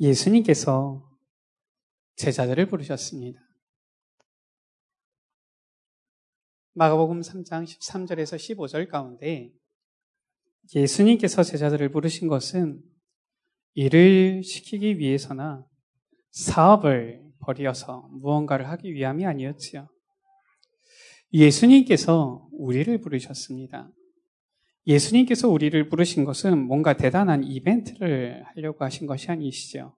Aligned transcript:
예수님께서 0.00 1.06
제자들을 2.16 2.66
부르셨습니다. 2.66 3.40
마가복음 6.72 7.20
3장 7.20 7.64
13절에서 7.64 8.36
15절 8.36 8.88
가운데 8.88 9.52
예수님께서 10.74 11.42
제자들을 11.42 11.90
부르신 11.90 12.28
것은 12.28 12.82
일을 13.74 14.42
시키기 14.42 14.98
위해서나 14.98 15.66
사업을 16.30 17.22
벌이어서 17.40 18.08
무언가를 18.12 18.68
하기 18.70 18.94
위함이 18.94 19.26
아니었지요. 19.26 19.88
예수님께서 21.32 22.48
우리를 22.52 23.00
부르셨습니다. 23.00 23.90
예수님께서 24.86 25.48
우리를 25.48 25.88
부르신 25.88 26.24
것은 26.24 26.66
뭔가 26.66 26.96
대단한 26.96 27.44
이벤트를 27.44 28.44
하려고 28.46 28.84
하신 28.84 29.06
것이 29.06 29.30
아니시죠. 29.30 29.96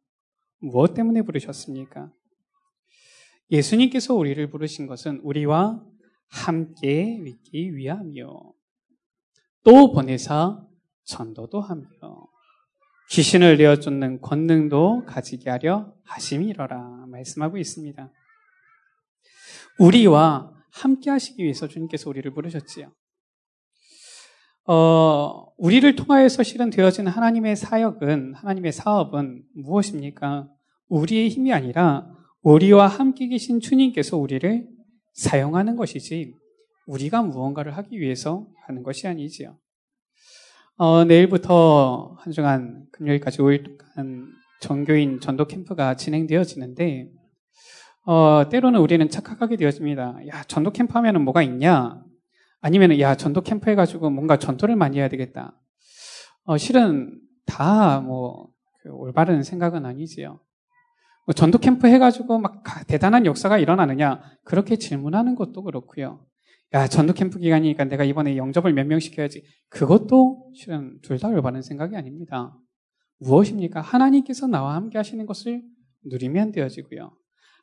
무엇 0.59 0.95
때문에 0.95 1.23
부르셨습니까? 1.23 2.13
예수님께서 3.51 4.15
우리를 4.15 4.51
부르신 4.51 4.87
것은 4.87 5.21
우리와 5.23 5.85
함께 6.29 7.21
있기 7.27 7.77
위함이요. 7.77 8.55
또 9.65 9.93
보내사 9.93 10.67
전도도 11.05 11.61
하며 11.61 11.85
귀신을 13.11 13.59
내어 13.59 13.77
쫓는 13.77 14.21
권능도 14.21 15.05
가지게 15.05 15.51
하려 15.51 15.95
하심이러라 16.05 17.07
말씀하고 17.09 17.59
있습니다. 17.59 18.11
우리와 19.79 20.51
함께 20.71 21.11
하시기 21.11 21.43
위해서 21.43 21.69
주님께서 21.69 22.09
우리를 22.09 22.33
부르셨지요. 22.33 22.91
어, 24.65 25.47
우리를 25.57 25.97
통하여서 25.97 26.43
실현되어진 26.43 27.09
하나님의 27.09 27.57
사역은, 27.57 28.35
하나님의 28.35 28.73
사업은 28.73 29.43
무엇입니까? 29.55 30.49
우리의 30.89 31.29
힘이 31.29 31.53
아니라 31.53 32.07
우리와 32.43 32.87
함께 32.87 33.29
계신 33.29 33.61
주님께서 33.61 34.17
우리를 34.17 34.69
사용하는 35.15 35.77
것이지, 35.77 36.35
우리가 36.87 37.23
무언가를 37.23 37.77
하기 37.77 37.99
위해서 38.01 38.47
하는 38.67 38.83
것이 38.83 39.07
아니지요. 39.07 39.57
어, 40.77 41.05
내일부터 41.05 42.17
한 42.19 42.33
주간 42.33 42.87
금요일까지 42.93 43.39
5일 43.39 43.65
동안 43.65 44.33
전교인 44.61 45.21
전도 45.21 45.47
캠프가 45.47 45.97
진행되어지는데, 45.97 47.11
어, 48.05 48.49
때로는 48.49 48.81
우리는 48.81 49.09
착각하게 49.09 49.57
되어집니다. 49.57 50.27
야, 50.29 50.43
전도 50.45 50.73
캠프 50.73 50.95
하면은 50.95 51.23
뭐가 51.23 51.43
있냐? 51.43 52.03
아니면 52.63 52.99
야 53.01 53.17
전도 53.17 53.43
캠프 53.43 53.69
해가지고 53.71 54.09
뭔가 54.11 54.39
전도를 54.39 54.77
많이 54.77 54.99
해야 54.99 55.09
되겠다. 55.09 55.61
어, 56.45 56.57
실은 56.57 57.21
다뭐 57.45 58.49
그 58.83 58.91
올바른 58.91 59.43
생각은 59.43 59.85
아니지요. 59.85 60.41
뭐 61.27 61.33
전도 61.35 61.59
캠프 61.59 61.87
해가지고 61.89 62.39
막 62.39 62.63
대단한 62.87 63.27
역사가 63.27 63.59
일어나느냐 63.59 64.23
그렇게 64.45 64.77
질문하는 64.77 65.35
것도 65.35 65.63
그렇고요. 65.65 66.25
야 66.75 66.87
전도 66.87 67.13
캠프 67.13 67.39
기간이니까 67.39 67.85
내가 67.85 68.05
이번에 68.05 68.37
영접을 68.37 68.73
몇 68.73 68.87
명 68.87 68.99
시켜야지. 69.01 69.45
그것도 69.69 70.53
실은 70.55 70.99
둘 71.03 71.19
다 71.19 71.29
올바른 71.29 71.63
생각이 71.63 71.97
아닙니다. 71.97 72.57
무엇입니까? 73.19 73.81
하나님께서 73.81 74.47
나와 74.47 74.75
함께 74.75 74.99
하시는 74.99 75.27
것을 75.27 75.63
누리면 76.05 76.53
되어지고요. 76.53 77.11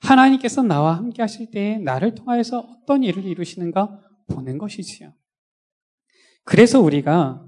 하나님께서 0.02 0.61
나와 0.63 0.95
함께 0.95 1.22
하실 1.22 1.52
때 1.52 1.78
나를 1.80 2.16
통하여서 2.16 2.59
어떤 2.59 3.03
일을 3.03 3.25
이루시는가 3.25 4.00
보낸 4.30 4.58
것이지요. 4.58 5.13
그래서 6.45 6.80
우리가 6.80 7.45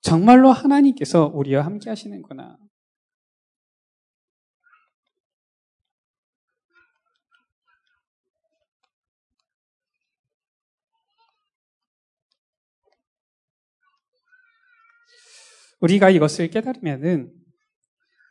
정말로 0.00 0.52
하나님께서 0.52 1.26
우리와 1.28 1.64
함께 1.64 1.88
하시는구나. 1.88 2.58
우리가 15.80 16.10
이것을 16.10 16.48
깨달으면은 16.48 17.32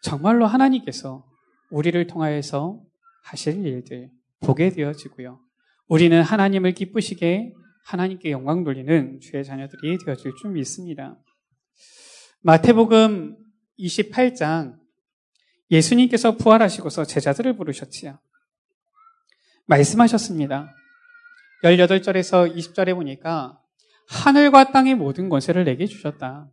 정말로 0.02 0.46
하나님께서 0.46 1.26
우리를 1.70 2.08
통하여서 2.08 2.82
하실 3.24 3.66
일들 3.66 4.10
보게 4.40 4.70
되어지고요. 4.70 5.40
우리는 5.88 6.22
하나님을 6.22 6.74
기쁘시게 6.74 7.54
하나님께 7.84 8.32
영광 8.32 8.64
돌리는 8.64 9.20
주의 9.20 9.44
자녀들이 9.44 9.98
되어질 10.06 10.34
줄 10.42 10.52
믿습니다. 10.52 11.18
마태복음 12.42 13.38
28장 13.80 14.78
예수님께서 15.72 16.38
부활하시고서 16.38 17.06
제자들을 17.06 17.56
부르셨지요. 17.56 18.20
말씀하셨습니다. 19.66 20.74
18절에서 21.64 22.56
20절에 22.56 22.94
보니까 22.96 23.60
하늘과 24.10 24.72
땅의 24.72 24.96
모든 24.96 25.30
권세를 25.30 25.64
내게 25.64 25.86
주셨다. 25.86 26.50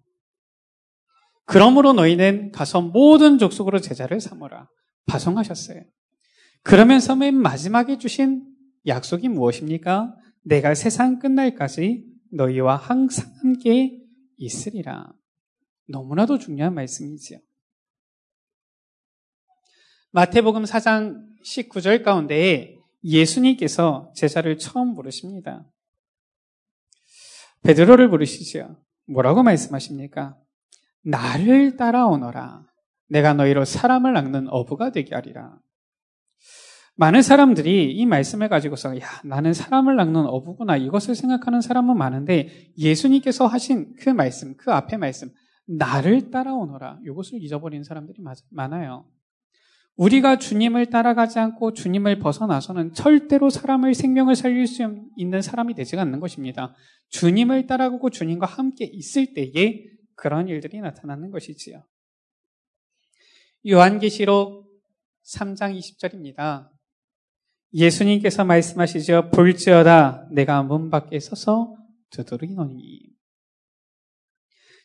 그러므로 1.44 1.92
너희는 1.92 2.52
가서 2.52 2.80
모든 2.80 3.38
족속으로 3.38 3.80
제자를 3.80 4.20
삼으라. 4.20 4.68
파송하셨어요. 5.06 5.82
그러면서 6.62 7.16
맨 7.16 7.34
마지막에 7.34 7.98
주신 7.98 8.46
약속이 8.86 9.28
무엇입니까? 9.28 10.14
내가 10.42 10.74
세상 10.74 11.18
끝날까지 11.18 12.04
너희와 12.32 12.76
항상 12.76 13.32
함께 13.40 14.00
있으리라. 14.36 15.12
너무나도 15.88 16.38
중요한 16.38 16.74
말씀이지요. 16.74 17.38
마태복음 20.12 20.64
4장 20.64 21.24
19절 21.44 22.02
가운데 22.02 22.76
예수님께서 23.04 24.12
제자를 24.16 24.58
처음 24.58 24.94
부르십니다. 24.94 25.64
베드로를 27.62 28.08
부르시죠. 28.10 28.76
뭐라고 29.06 29.42
말씀하십니까? 29.42 30.38
나를 31.02 31.76
따라오너라. 31.76 32.66
내가 33.08 33.34
너희로 33.34 33.64
사람을 33.64 34.12
낚는 34.12 34.48
어부가 34.48 34.90
되게 34.90 35.14
하리라. 35.14 35.58
많은 37.00 37.22
사람들이 37.22 37.92
이 37.94 38.04
말씀을 38.04 38.50
가지고서 38.50 38.94
야 39.00 39.06
나는 39.24 39.54
사람을 39.54 39.96
낚는 39.96 40.26
어부구나 40.26 40.76
이것을 40.76 41.14
생각하는 41.14 41.62
사람은 41.62 41.96
많은데 41.96 42.74
예수님께서 42.76 43.46
하신 43.46 43.94
그 43.98 44.10
말씀 44.10 44.54
그 44.58 44.70
앞에 44.70 44.98
말씀 44.98 45.32
나를 45.64 46.30
따라오너라 46.30 46.98
이것을 47.06 47.42
잊어버리는 47.42 47.82
사람들이 47.84 48.22
많아요. 48.50 49.08
우리가 49.96 50.36
주님을 50.36 50.90
따라가지 50.90 51.38
않고 51.38 51.72
주님을 51.72 52.18
벗어나서는 52.18 52.92
절대로 52.92 53.48
사람의 53.48 53.94
생명을 53.94 54.36
살릴 54.36 54.66
수 54.66 54.82
있는 55.16 55.40
사람이 55.40 55.72
되지가 55.72 56.02
않는 56.02 56.20
것입니다. 56.20 56.74
주님을 57.08 57.66
따라가고 57.66 58.10
주님과 58.10 58.44
함께 58.44 58.84
있을 58.84 59.32
때에 59.32 59.84
그런 60.16 60.48
일들이 60.48 60.78
나타나는 60.82 61.30
것이지요. 61.30 61.82
요한계시록 63.66 64.68
3장 65.24 65.78
20절입니다. 65.78 66.79
예수님께서 67.72 68.44
말씀하시죠. 68.44 69.30
볼지어다 69.32 70.28
내가 70.32 70.62
문 70.62 70.90
밖에 70.90 71.18
서서 71.20 71.76
두드리노니. 72.10 73.10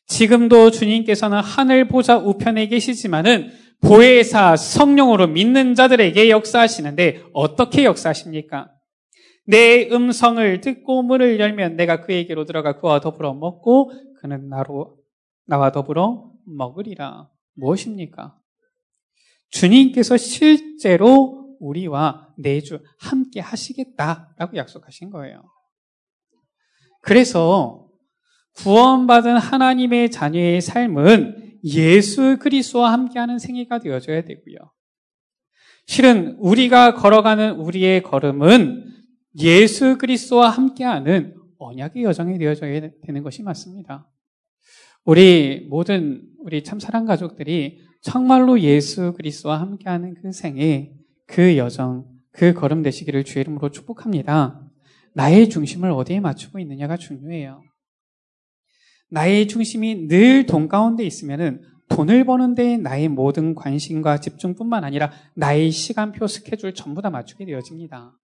지금도 0.07 0.69
주님께서는 0.72 1.40
하늘 1.40 1.88
보좌 1.88 2.18
우편에 2.18 2.68
계시지만은 2.68 3.51
보혜사 3.81 4.56
성령으로 4.56 5.28
믿는 5.28 5.75
자들에게 5.75 6.29
역사하시는데 6.29 7.23
어떻게 7.34 7.85
역사하십니까? 7.85 8.72
내 9.47 9.90
음성을 9.91 10.62
듣고 10.62 11.03
문을 11.03 11.40
열면 11.40 11.75
내가 11.75 12.02
그에게로 12.02 12.46
들어가 12.46 12.79
그와 12.79 13.00
더불어 13.00 13.34
먹고 13.34 13.91
그는 14.22 14.50
나로 14.50 14.97
나와 15.46 15.72
더불어 15.72 16.31
먹으리라. 16.46 17.29
무엇입니까? 17.56 18.38
주님께서 19.50 20.17
실제로 20.17 21.55
우리와 21.59 22.25
내주 22.37 22.79
함께 22.99 23.40
하시겠다라고 23.40 24.58
약속하신 24.58 25.09
거예요. 25.09 25.43
그래서 27.02 27.87
구원받은 28.55 29.37
하나님의 29.37 30.11
자녀의 30.11 30.61
삶은 30.61 31.59
예수 31.66 32.37
그리스도와 32.40 32.93
함께하는 32.93 33.40
생애가 33.40 33.79
되어져야 33.79 34.23
되고요. 34.23 34.58
실은 35.87 36.35
우리가 36.40 36.96
걸어가는 36.96 37.58
우리의 37.58 38.02
걸음은 38.03 38.91
예수 39.40 39.97
그리스도와 39.97 40.49
함께하는 40.49 41.35
언약의 41.58 42.03
여정이 42.03 42.38
되어져야 42.38 42.90
되는 43.05 43.23
것이 43.23 43.43
맞습니다. 43.43 44.09
우리 45.03 45.67
모든 45.70 46.23
우리 46.40 46.64
참 46.64 46.79
사랑 46.79 47.05
가족들이 47.05 47.81
정말로 48.02 48.59
예수 48.59 49.14
그리스도와 49.14 49.59
함께하는 49.59 50.16
그 50.16 50.31
생에 50.31 50.93
그 51.28 51.58
여정, 51.58 52.05
그 52.35 52.53
걸음 52.53 52.84
되시기를 52.84 53.23
주의 53.23 53.41
이름으로 53.41 53.72
축복합니다. 53.72 54.61
나의 55.14 55.49
중심을 55.49 55.91
어디에 55.91 56.20
맞추고 56.20 56.59
있느냐가 56.59 56.97
중요해요. 56.97 57.64
나의 59.09 59.47
중심이 59.47 60.08
늘 60.08 60.46
돈 60.46 60.67
가운데 60.67 61.05
있으면은 61.05 61.61
돈을 61.90 62.26
버는데 62.26 62.78
나의 62.78 63.08
모든 63.08 63.55
관심과 63.55 64.20
집중뿐만 64.20 64.84
아니라 64.84 65.11
나의 65.35 65.72
시간표 65.72 66.28
스케줄 66.28 66.73
전부 66.73 67.02
다 67.02 67.09
맞추게 67.09 67.46
되어집니다. 67.46 68.17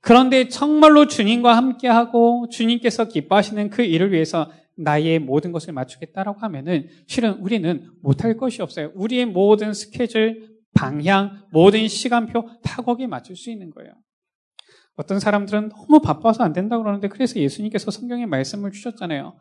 그런데 0.00 0.48
정말로 0.48 1.06
주님과 1.06 1.56
함께하고 1.56 2.48
주님께서 2.50 3.08
기뻐하시는 3.08 3.70
그 3.70 3.82
일을 3.82 4.12
위해서 4.12 4.50
나의 4.76 5.18
모든 5.18 5.52
것을 5.52 5.72
맞추겠다라고 5.72 6.40
하면은 6.40 6.88
실은 7.06 7.34
우리는 7.34 7.90
못할 8.02 8.36
것이 8.36 8.60
없어요. 8.60 8.90
우리의 8.94 9.26
모든 9.26 9.72
스케줄, 9.72 10.53
방향, 10.74 11.46
모든 11.50 11.88
시간표 11.88 12.60
다 12.62 12.82
거기에 12.82 13.06
맞출 13.06 13.36
수 13.36 13.50
있는 13.50 13.70
거예요. 13.70 13.92
어떤 14.96 15.18
사람들은 15.18 15.70
너무 15.70 16.00
바빠서 16.00 16.44
안 16.44 16.52
된다고 16.52 16.82
그러는데 16.82 17.08
그래서 17.08 17.38
예수님께서 17.40 17.90
성경에 17.90 18.26
말씀을 18.26 18.70
주셨잖아요. 18.70 19.40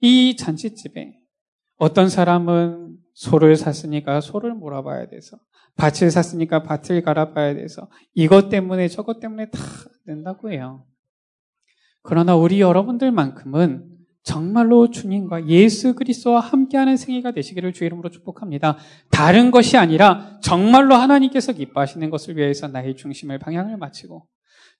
이 0.00 0.36
잔치집에 0.36 1.14
어떤 1.76 2.08
사람은 2.08 2.96
소를 3.14 3.56
샀으니까 3.56 4.20
소를 4.20 4.54
몰아봐야 4.54 5.08
돼서 5.08 5.38
밭을 5.76 6.10
샀으니까 6.10 6.62
밭을 6.62 7.02
갈아봐야 7.02 7.54
돼서 7.54 7.88
이것 8.14 8.48
때문에 8.48 8.88
저것 8.88 9.20
때문에 9.20 9.50
다 9.50 9.58
된다고 10.06 10.50
해요. 10.50 10.86
그러나 12.02 12.36
우리 12.36 12.60
여러분들만큼은 12.60 13.93
정말로 14.24 14.90
주님과 14.90 15.48
예수 15.48 15.94
그리스도와 15.94 16.40
함께하는 16.40 16.96
생애가 16.96 17.32
되시기를 17.32 17.74
주 17.74 17.84
이름으로 17.84 18.10
축복합니다. 18.10 18.78
다른 19.10 19.50
것이 19.50 19.76
아니라 19.76 20.38
정말로 20.42 20.94
하나님께서 20.94 21.52
기뻐하시는 21.52 22.08
것을 22.08 22.36
위해서 22.36 22.66
나의 22.66 22.96
중심을 22.96 23.38
방향을 23.38 23.76
마치고 23.76 24.26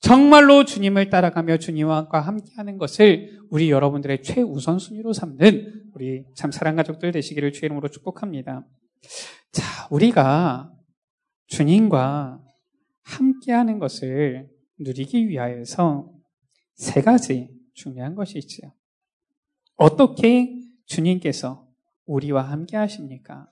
정말로 0.01 0.65
주님을 0.65 1.11
따라가며 1.11 1.59
주님과 1.59 2.09
함께하는 2.11 2.79
것을 2.79 3.39
우리 3.51 3.71
여러분들의 3.71 4.23
최우선 4.23 4.79
순위로 4.79 5.13
삼는 5.13 5.91
우리 5.95 6.25
참 6.35 6.51
사랑 6.51 6.77
가족들 6.77 7.13
되시기를 7.13 7.53
주 7.53 7.67
이름으로 7.67 7.89
축복합니다. 7.89 8.67
자, 9.53 9.89
우리가 9.91 10.73
주님과 11.49 12.41
함께하는 13.03 13.79
것을 13.79 14.49
누리기 14.79 15.29
위하여서 15.29 16.11
세 16.75 17.03
가지 17.03 17.51
중요한 17.75 18.15
것이 18.15 18.39
있지요. 18.39 18.73
어떻게 19.77 20.61
주님께서 20.87 21.67
우리와 22.07 22.43
함께 22.43 22.77
하십니까? 22.77 23.49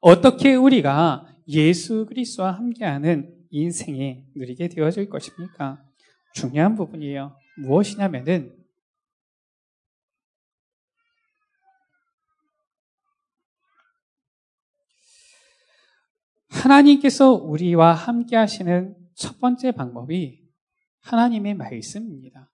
어떻게 0.00 0.54
우리가 0.54 1.26
예수 1.48 2.06
그리스도와 2.06 2.52
함께하는 2.52 3.34
인생에 3.50 4.24
누리게 4.34 4.68
되어질 4.68 5.08
것입니까? 5.08 5.82
중요한 6.34 6.74
부분이에요. 6.74 7.36
무엇이냐면은 7.58 8.56
하나님께서 16.48 17.32
우리와 17.32 17.92
함께 17.92 18.36
하시는 18.36 18.96
첫 19.14 19.38
번째 19.38 19.72
방법이 19.72 20.42
하나님의 21.00 21.54
말씀입니다. 21.54 22.53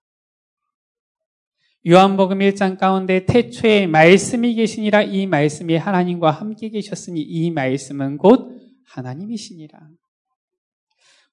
요한복음 1.87 2.39
1장 2.39 2.77
가운데 2.77 3.25
태초에 3.25 3.87
말씀이 3.87 4.53
계시니라 4.53 5.01
이 5.01 5.25
말씀이 5.25 5.75
하나님과 5.75 6.29
함께 6.29 6.69
계셨으니 6.69 7.19
이 7.21 7.49
말씀은 7.49 8.19
곧 8.19 8.51
하나님이시니라. 8.85 9.79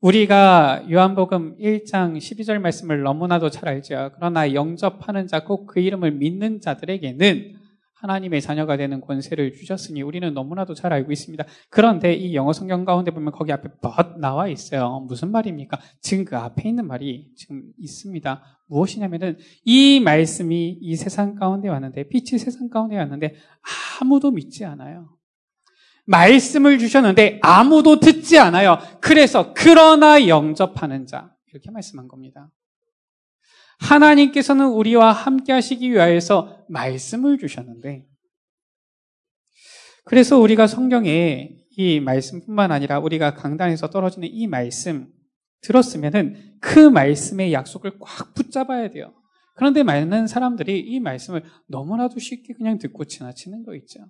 우리가 0.00 0.87
요한복음 0.91 1.59
1장 1.59 2.17
12절 2.17 2.61
말씀을 2.61 3.03
너무나도 3.03 3.50
잘 3.50 3.69
알죠. 3.69 4.12
그러나 4.15 4.55
영접하는 4.55 5.27
자, 5.27 5.45
꼭그 5.45 5.81
이름을 5.81 6.12
믿는 6.12 6.62
자들에게는 6.62 7.58
하나님의 8.00 8.41
자녀가 8.41 8.77
되는 8.77 9.00
권세를 9.00 9.53
주셨으니 9.53 10.03
우리는 10.03 10.33
너무나도 10.33 10.75
잘 10.75 10.93
알고 10.93 11.11
있습니다. 11.11 11.45
그런데 11.69 12.15
이 12.15 12.35
영어 12.35 12.53
성경 12.53 12.85
가운데 12.85 13.11
보면 13.11 13.33
거기 13.33 13.53
앞에 13.53 13.69
but 13.81 14.21
나와 14.21 14.49
있어요. 14.49 15.00
무슨 15.09 15.33
말입니까? 15.33 15.79
지금 16.00 16.25
그 16.25 16.37
앞에 16.37 16.69
있는 16.69 16.87
말이 16.87 17.31
지금 17.37 17.62
있습니다. 17.79 18.43
무엇이냐면은 18.67 19.39
이 19.65 20.00
말씀이 20.00 20.79
이 20.81 20.97
세상 20.97 21.35
가운데 21.35 21.69
왔는데 21.69 22.09
빛이 22.09 22.39
세상 22.39 22.69
가운데 22.69 22.97
왔는데 22.97 23.35
아무도 24.00 24.31
믿지 24.31 24.65
않아요. 24.65 25.17
말씀을 26.06 26.79
주셨는데 26.79 27.41
아무도 27.43 28.00
듣지 28.00 28.39
않아요. 28.39 28.79
그래서 29.00 29.53
그러나 29.55 30.27
영접하는 30.27 31.06
자 31.06 31.35
이렇게 31.53 31.71
말씀한 31.71 32.09
겁니다. 32.09 32.50
하나님께서는 33.79 34.69
우리와 34.69 35.13
함께 35.13 35.53
하시기 35.53 35.91
위하여서 35.91 36.67
말씀을 36.69 37.39
주셨는데, 37.39 38.07
그래서 40.05 40.39
우리가 40.39 40.67
성경에 40.67 41.59
이 41.77 42.01
말씀뿐만 42.01 42.73
아니라 42.73 42.99
우리가 42.99 43.35
강단에서 43.35 43.91
떨어지는 43.91 44.29
이 44.31 44.47
말씀 44.47 45.09
들었으면은 45.61 46.57
그 46.61 46.79
말씀의 46.79 47.53
약속을 47.53 47.99
꽉 48.01 48.35
붙잡아야 48.35 48.91
돼요. 48.91 49.15
그런데 49.55 49.83
많은 49.83 50.27
사람들이 50.27 50.79
이 50.79 51.01
말씀을 51.01 51.45
너무나도 51.67 52.19
쉽게 52.21 52.55
그냥 52.55 52.79
듣고 52.79 53.05
지나치는 53.05 53.65
거 53.65 53.75
있죠. 53.77 54.01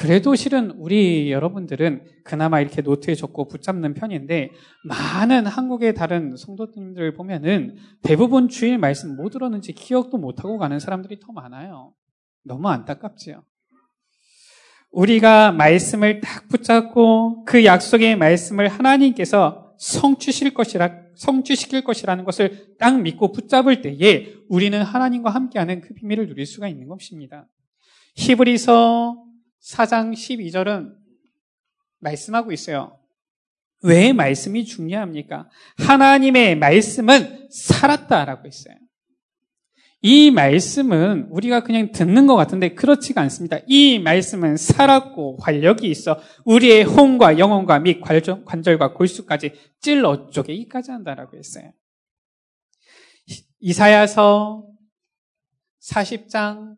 그래도 0.00 0.34
실은 0.34 0.70
우리 0.78 1.30
여러분들은 1.30 2.06
그나마 2.24 2.62
이렇게 2.62 2.80
노트에 2.80 3.14
적고 3.14 3.48
붙잡는 3.48 3.92
편인데 3.92 4.50
많은 4.86 5.44
한국의 5.44 5.92
다른 5.92 6.38
성도님들 6.38 7.12
보면은 7.12 7.76
대부분 8.00 8.48
주일 8.48 8.78
말씀 8.78 9.14
못 9.14 9.28
들었는지 9.28 9.74
기억도 9.74 10.16
못하고 10.16 10.56
가는 10.56 10.78
사람들이 10.80 11.20
더 11.20 11.32
많아요. 11.32 11.92
너무 12.42 12.70
안타깝지요. 12.70 13.44
우리가 14.90 15.52
말씀을 15.52 16.22
딱 16.22 16.48
붙잡고 16.48 17.44
그 17.44 17.66
약속의 17.66 18.16
말씀을 18.16 18.68
하나님께서 18.68 19.74
성취실 19.76 20.54
것이라, 20.54 20.96
성취시킬 21.14 21.84
것이라는 21.84 22.24
것을 22.24 22.74
딱 22.78 23.02
믿고 23.02 23.32
붙잡을 23.32 23.82
때에 23.82 24.32
우리는 24.48 24.82
하나님과 24.82 25.28
함께하는 25.28 25.82
그 25.82 25.92
비밀을 25.92 26.26
누릴 26.26 26.46
수가 26.46 26.68
있는 26.68 26.88
것입니다. 26.88 27.46
히브리서 28.16 29.29
4장 29.62 30.12
12절은 30.12 30.94
말씀하고 31.98 32.52
있어요. 32.52 32.98
왜 33.82 34.12
말씀이 34.12 34.64
중요합니까? 34.64 35.48
하나님의 35.78 36.56
말씀은 36.58 37.48
살았다라고 37.50 38.46
했어요. 38.46 38.74
이 40.02 40.30
말씀은 40.30 41.28
우리가 41.30 41.62
그냥 41.62 41.92
듣는 41.92 42.26
것 42.26 42.34
같은데 42.34 42.74
그렇지가 42.74 43.20
않습니다. 43.22 43.58
이 43.66 43.98
말씀은 43.98 44.56
살았고 44.56 45.38
활력이 45.42 45.90
있어 45.90 46.18
우리의 46.46 46.84
혼과 46.84 47.38
영혼과 47.38 47.78
및 47.80 48.00
관절과 48.00 48.94
골수까지 48.94 49.52
찔러 49.80 50.30
쪼개기까지 50.30 50.90
한다라고 50.90 51.36
했어요. 51.36 51.70
이사야서 53.60 54.66
40장 55.82 56.76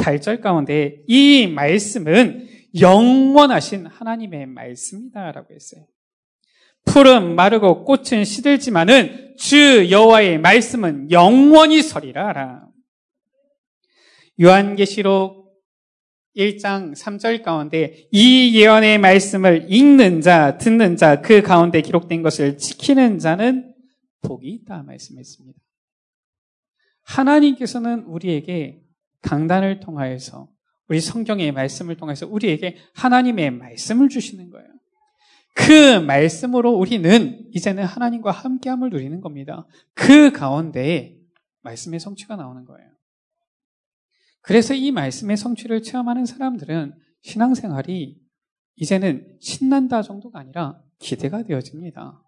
8절 0.00 0.40
가운데 0.40 1.02
이 1.06 1.46
말씀은 1.46 2.48
영원하신 2.80 3.86
하나님의 3.86 4.46
말씀이다라고 4.46 5.54
했어요. 5.54 5.86
풀은 6.86 7.34
마르고 7.34 7.84
꽃은 7.84 8.24
시들지만은 8.24 9.36
주 9.36 9.90
여호와의 9.90 10.38
말씀은 10.38 11.10
영원히 11.10 11.82
서리라. 11.82 12.66
요한계시록 14.40 15.40
1장 16.36 16.96
3절 16.96 17.42
가운데 17.42 18.08
이 18.10 18.58
예언의 18.58 18.98
말씀을 18.98 19.66
읽는 19.68 20.20
자, 20.20 20.56
듣는 20.58 20.96
자, 20.96 21.20
그 21.20 21.42
가운데 21.42 21.82
기록된 21.82 22.22
것을 22.22 22.56
지키는 22.56 23.18
자는 23.18 23.74
복이 24.22 24.48
있다 24.48 24.82
말씀했습니다. 24.84 25.58
하나님께서는 27.02 28.04
우리에게 28.04 28.80
강단을 29.22 29.80
통하여서 29.80 30.48
우리 30.88 31.00
성경의 31.00 31.52
말씀을 31.52 31.96
통해서 31.96 32.26
우리에게 32.26 32.76
하나님의 32.94 33.52
말씀을 33.52 34.08
주시는 34.08 34.50
거예요. 34.50 34.68
그 35.54 36.00
말씀으로 36.00 36.72
우리는 36.72 37.46
이제는 37.52 37.84
하나님과 37.84 38.30
함께함을 38.30 38.90
누리는 38.90 39.20
겁니다. 39.20 39.66
그 39.94 40.32
가운데에 40.32 41.16
말씀의 41.62 42.00
성취가 42.00 42.36
나오는 42.36 42.64
거예요. 42.64 42.88
그래서 44.40 44.74
이 44.74 44.90
말씀의 44.90 45.36
성취를 45.36 45.82
체험하는 45.82 46.24
사람들은 46.24 46.94
신앙생활이 47.22 48.18
이제는 48.76 49.36
신난다 49.40 50.02
정도가 50.02 50.40
아니라 50.40 50.82
기대가 50.98 51.42
되어집니다. 51.42 52.22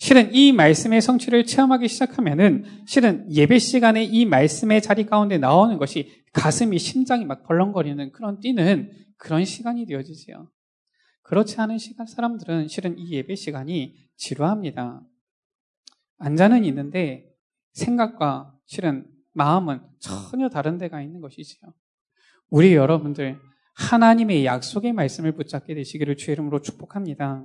실은 0.00 0.34
이 0.34 0.50
말씀의 0.52 1.02
성취를 1.02 1.44
체험하기 1.44 1.86
시작하면은 1.86 2.64
실은 2.86 3.30
예배 3.30 3.58
시간에 3.58 4.02
이 4.02 4.24
말씀의 4.24 4.80
자리 4.80 5.04
가운데 5.04 5.36
나오는 5.36 5.76
것이 5.76 6.24
가슴이 6.32 6.78
심장이 6.78 7.26
막 7.26 7.42
벌렁거리는 7.42 8.10
그런 8.12 8.40
뛰는 8.40 8.90
그런 9.18 9.44
시간이 9.44 9.84
되어지지요. 9.84 10.50
그렇지 11.20 11.60
않은 11.60 11.76
시간 11.76 12.06
사람들은 12.06 12.68
실은 12.68 12.98
이 12.98 13.12
예배 13.12 13.34
시간이 13.34 13.94
지루합니다. 14.16 15.02
앉아는 16.16 16.64
있는데 16.64 17.26
생각과 17.74 18.54
실은 18.64 19.06
마음은 19.34 19.82
전혀 19.98 20.48
다른 20.48 20.78
데가 20.78 21.02
있는 21.02 21.20
것이지요. 21.20 21.74
우리 22.48 22.74
여러분들 22.74 23.38
하나님의 23.74 24.46
약속의 24.46 24.94
말씀을 24.94 25.32
붙잡게 25.32 25.74
되시기를 25.74 26.16
주의 26.16 26.32
이름으로 26.32 26.62
축복합니다. 26.62 27.44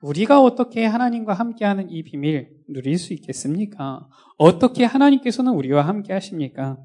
우리가 0.00 0.40
어떻게 0.40 0.84
하나님과 0.84 1.34
함께하는 1.34 1.90
이 1.90 2.02
비밀 2.02 2.56
누릴 2.68 2.98
수 2.98 3.12
있겠습니까? 3.14 4.08
어떻게 4.36 4.84
하나님께서는 4.84 5.52
우리와 5.52 5.86
함께 5.86 6.12
하십니까? 6.12 6.78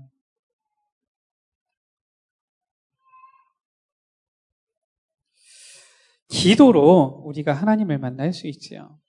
기도로 6.29 7.21
우리가 7.25 7.53
하나님을 7.53 7.99
만날 7.99 8.33
수 8.33 8.47
있지요. 8.47 8.99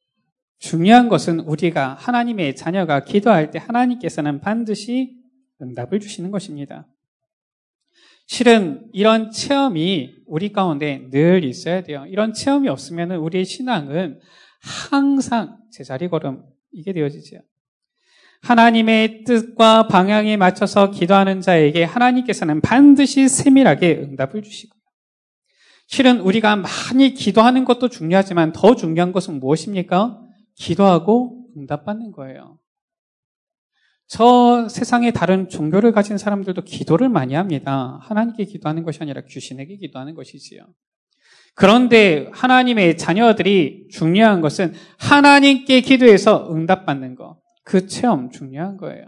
중요한 0.59 1.09
것은 1.09 1.41
우리가 1.41 1.95
하나님의 1.95 2.57
자녀가 2.57 3.03
기도할 3.03 3.51
때 3.51 3.59
하나님께서는 3.59 4.41
반드시 4.41 5.17
응답을 5.61 6.01
주시는 6.01 6.31
것입니다. 6.31 6.87
실은 8.27 8.89
이런 8.93 9.31
체험이 9.31 10.15
우리 10.27 10.53
가운데 10.53 11.09
늘 11.11 11.45
있어야 11.45 11.83
돼요. 11.83 12.05
이런 12.09 12.33
체험이 12.33 12.69
없으면 12.69 13.13
우리의 13.13 13.45
신앙은 13.45 14.21
항상 14.91 15.59
제자리 15.71 16.09
걸음 16.09 16.43
이게 16.73 16.93
되어지죠. 16.93 17.39
하나님의 18.43 19.25
뜻과 19.25 19.89
방향에 19.89 20.37
맞춰서 20.37 20.91
기도하는 20.91 21.41
자에게 21.41 21.85
하나님께서는 21.85 22.61
반드시 22.61 23.29
세밀하게 23.29 23.97
응답을 23.97 24.43
주시고 24.43 24.75
실은 25.87 26.21
우리가 26.21 26.57
많이 26.57 27.15
기도하는 27.15 27.65
것도 27.65 27.89
중요하지만 27.89 28.53
더 28.53 28.75
중요한 28.75 29.13
것은 29.13 29.39
무엇입니까? 29.39 30.21
기도하고 30.57 31.47
응답받는 31.57 32.13
거예요. 32.13 32.59
저 34.15 34.69
세상의 34.69 35.13
다른 35.13 35.49
종교를 35.49 35.91
가진 35.91 36.19
사람들도 36.19 36.63
기도를 36.63 37.09
많이 37.09 37.35
합니다. 37.35 37.99
하나님께 38.01 38.45
기도하는 38.45 38.85
것이 38.85 39.01
아니라 39.03 39.23
귀신에게 39.23 39.77
기도하는 39.77 40.15
것이지요. 40.15 40.65
그런데 41.57 42.31
하나님의 42.33 42.97
자녀들이 42.97 43.89
중요한 43.91 44.41
것은 44.41 44.73
하나님께 45.01 45.81
기도해서 45.81 46.49
응답받는 46.55 47.17
것. 47.17 47.41
그 47.65 47.89
체험 47.89 48.31
중요한 48.31 48.77
거예요. 48.77 49.05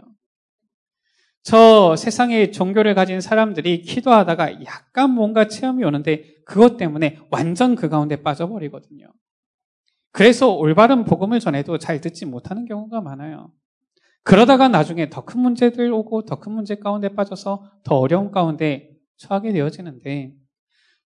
저 1.41 1.95
세상의 1.95 2.51
종교를 2.51 2.93
가진 2.93 3.21
사람들이 3.21 3.83
기도하다가 3.83 4.65
약간 4.65 5.11
뭔가 5.11 5.47
체험이 5.47 5.85
오는데 5.85 6.25
그것 6.43 6.75
때문에 6.75 7.17
완전 7.31 7.75
그 7.75 7.87
가운데 7.87 8.21
빠져버리거든요. 8.21 9.07
그래서 10.11 10.53
올바른 10.53 11.05
복음을 11.05 11.39
전해도 11.39 11.77
잘 11.77 12.01
듣지 12.01 12.25
못하는 12.25 12.65
경우가 12.65 12.99
많아요. 12.99 13.53
그러다가 14.27 14.67
나중에 14.67 15.09
더 15.09 15.21
큰 15.25 15.39
문제들 15.41 15.91
오고 15.91 16.25
더 16.25 16.39
큰 16.39 16.51
문제 16.51 16.75
가운데 16.75 17.07
빠져서 17.15 17.79
더 17.83 17.95
어려운 17.95 18.29
가운데 18.31 18.91
처하게 19.17 19.53
되어지는데 19.53 20.33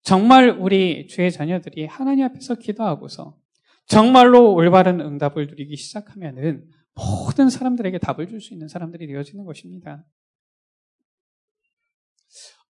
정말 0.01 0.50
우리 0.50 1.08
주의 1.08 1.32
자녀들이 1.32 1.86
하나님 1.86 2.25
앞에서 2.25 2.56
기도하고서 2.56 3.38
정말로 3.86 4.54
올바른 4.54 5.00
응답을 5.00 5.48
누리기 5.48 5.75
시작하면은 5.75 6.68
모든 6.96 7.50
사람들에게 7.50 8.00
답을 8.00 8.28
줄 8.28 8.42
수 8.42 8.54
있는 8.54 8.68
사람들이 8.68 9.06
되어지는 9.08 9.46
것입니다. 9.46 10.04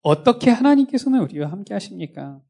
어떻게 0.02 0.50
하나님께서는 0.50 1.20
우리와 1.20 1.50
함께 1.50 1.74
하십니까? 1.74 2.40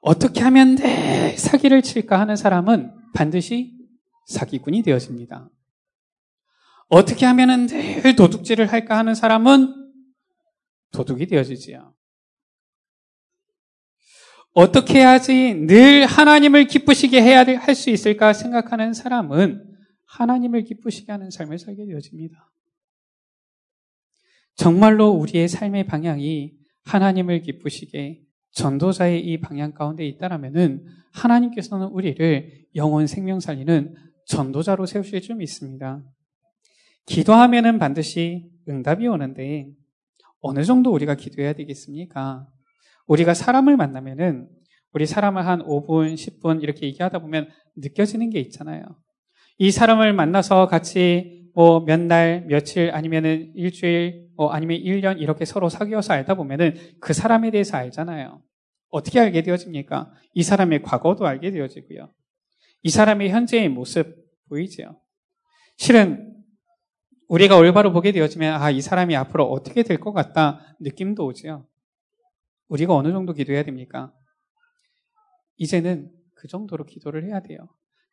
어떻게 0.00 0.40
하면 0.40 0.76
내 0.76 1.36
사기를 1.36 1.82
칠까 1.82 2.18
하는 2.18 2.36
사람은 2.36 2.92
반드시 3.14 3.78
사기꾼이 4.26 4.82
되어집니다. 4.82 5.50
어떻게 6.88 7.26
하면 7.26 7.66
늘 7.66 8.16
도둑질을 8.16 8.72
할까 8.72 8.98
하는 8.98 9.14
사람은 9.14 9.92
도둑이 10.92 11.26
되어지지요. 11.26 11.94
어떻게 14.52 14.98
해야지 14.98 15.54
늘 15.54 16.06
하나님을 16.06 16.66
기쁘시게 16.66 17.22
해야 17.22 17.44
할 17.44 17.74
수 17.74 17.90
있을까 17.90 18.32
생각하는 18.32 18.92
사람은 18.92 19.64
하나님을 20.06 20.64
기쁘시게 20.64 21.12
하는 21.12 21.30
삶을 21.30 21.58
살게 21.58 21.86
되어집니다. 21.86 22.52
정말로 24.56 25.10
우리의 25.10 25.48
삶의 25.48 25.86
방향이 25.86 26.52
하나님을 26.82 27.42
기쁘시게 27.42 28.22
전도자의 28.52 29.24
이 29.24 29.40
방향 29.40 29.72
가운데 29.72 30.04
있다라면은 30.06 30.84
하나님께서는 31.12 31.88
우리를 31.88 32.66
영혼 32.76 33.06
생명 33.06 33.40
살리는 33.40 33.94
전도자로 34.26 34.86
세우실 34.86 35.20
줄 35.20 35.36
믿습니다. 35.36 36.02
기도하면은 37.06 37.78
반드시 37.78 38.50
응답이 38.68 39.06
오는데 39.06 39.68
어느 40.40 40.64
정도 40.64 40.92
우리가 40.92 41.14
기도해야 41.14 41.52
되겠습니까? 41.52 42.46
우리가 43.06 43.34
사람을 43.34 43.76
만나면은 43.76 44.48
우리 44.92 45.06
사람을 45.06 45.46
한 45.46 45.60
5분, 45.62 46.14
10분 46.14 46.62
이렇게 46.62 46.86
얘기하다 46.86 47.20
보면 47.20 47.48
느껴지는 47.76 48.30
게 48.30 48.40
있잖아요. 48.40 48.82
이 49.58 49.70
사람을 49.70 50.12
만나서 50.12 50.66
같이 50.66 51.39
뭐 51.54 51.80
몇 51.84 52.00
날, 52.00 52.44
며칠 52.46 52.90
아니면은 52.92 53.52
일주일 53.54 54.28
어, 54.36 54.48
아니면 54.48 54.78
1년 54.78 55.20
이렇게 55.20 55.44
서로 55.44 55.68
사귀어서 55.68 56.12
알다 56.14 56.34
보면은 56.34 56.74
그 57.00 57.12
사람에 57.12 57.50
대해서 57.50 57.76
알잖아요. 57.76 58.42
어떻게 58.90 59.20
알게 59.20 59.42
되어집니까? 59.42 60.12
이 60.34 60.42
사람의 60.42 60.82
과거도 60.82 61.26
알게 61.26 61.50
되어지고요. 61.50 62.12
이 62.82 62.90
사람의 62.90 63.30
현재의 63.30 63.68
모습 63.68 64.16
보이죠? 64.48 65.00
실은 65.76 66.34
우리가 67.28 67.56
올바로 67.56 67.92
보게 67.92 68.12
되어지면 68.12 68.60
아, 68.60 68.70
이 68.70 68.80
사람이 68.80 69.14
앞으로 69.16 69.44
어떻게 69.50 69.82
될 69.82 69.98
것 69.98 70.12
같다 70.12 70.76
느낌도 70.80 71.24
오지요. 71.26 71.66
우리가 72.68 72.94
어느 72.94 73.12
정도 73.12 73.32
기도해야 73.32 73.62
됩니까? 73.62 74.12
이제는 75.58 76.10
그 76.34 76.48
정도로 76.48 76.84
기도를 76.84 77.24
해야 77.24 77.40
돼요. 77.40 77.68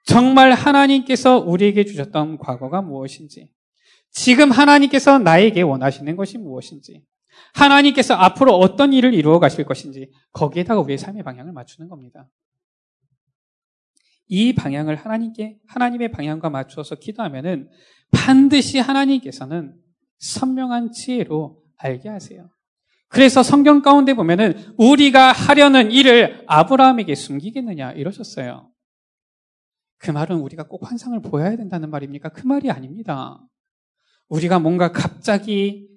정말 0.08 0.54
하나님께서 0.54 1.38
우리에게 1.38 1.84
주셨던 1.84 2.38
과거가 2.38 2.82
무엇인지, 2.82 3.52
지금 4.10 4.52
하나님께서 4.52 5.20
나에게 5.20 5.62
원하시는 5.62 6.16
것이 6.16 6.38
무엇인지, 6.38 7.04
하나님께서 7.54 8.14
앞으로 8.14 8.56
어떤 8.56 8.94
일을 8.94 9.14
이루어 9.14 9.40
가실 9.40 9.66
것인지 9.66 10.10
거기에다가 10.32 10.80
우리의 10.82 10.98
삶의 10.98 11.24
방향을 11.24 11.52
맞추는 11.52 11.90
겁니다. 11.90 12.28
이 14.30 14.54
방향을 14.54 14.96
하나님께 14.96 15.58
하나님의 15.68 16.12
방향과 16.12 16.50
맞추어서 16.50 16.96
기도하면은 16.96 17.70
반드시 18.12 18.80
하나님께서는 18.80 19.76
선명한 20.20 20.94
지혜로 20.94 21.62
알게 21.78 22.10
하세요. 22.10 22.50
그래서 23.10 23.44
성경 23.44 23.82
가운데 23.82 24.14
보면은 24.14 24.74
우리가 24.78 25.32
하려는 25.32 25.92
일을 25.92 26.44
아브라함에게 26.48 27.14
숨기겠느냐 27.16 27.92
이러셨어요. 27.92 28.70
그 29.98 30.12
말은 30.12 30.38
우리가 30.38 30.64
꼭 30.64 30.90
환상을 30.90 31.20
보여야 31.22 31.56
된다는 31.56 31.90
말입니까? 31.90 32.30
그 32.30 32.46
말이 32.46 32.70
아닙니다. 32.70 33.40
우리가 34.30 34.60
뭔가 34.60 34.92
갑자기 34.92 35.88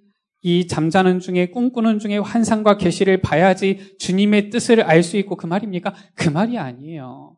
이 0.42 0.66
잠자는 0.66 1.20
중에 1.20 1.50
꿈꾸는 1.50 1.98
중에 1.98 2.16
환상과 2.18 2.78
계시를 2.78 3.20
봐야지 3.20 3.96
주님의 3.98 4.50
뜻을 4.50 4.82
알 4.82 5.02
수 5.02 5.16
있고 5.18 5.36
그 5.36 5.46
말입니까? 5.46 5.94
그 6.14 6.28
말이 6.28 6.56
아니에요. 6.58 7.36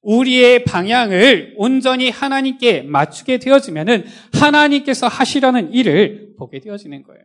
우리의 0.00 0.64
방향을 0.64 1.54
온전히 1.56 2.08
하나님께 2.08 2.82
맞추게 2.82 3.38
되어지면은 3.38 4.04
하나님께서 4.32 5.08
하시려는 5.08 5.72
일을 5.72 6.34
보게 6.38 6.60
되어지는 6.60 7.02
거예요. 7.02 7.22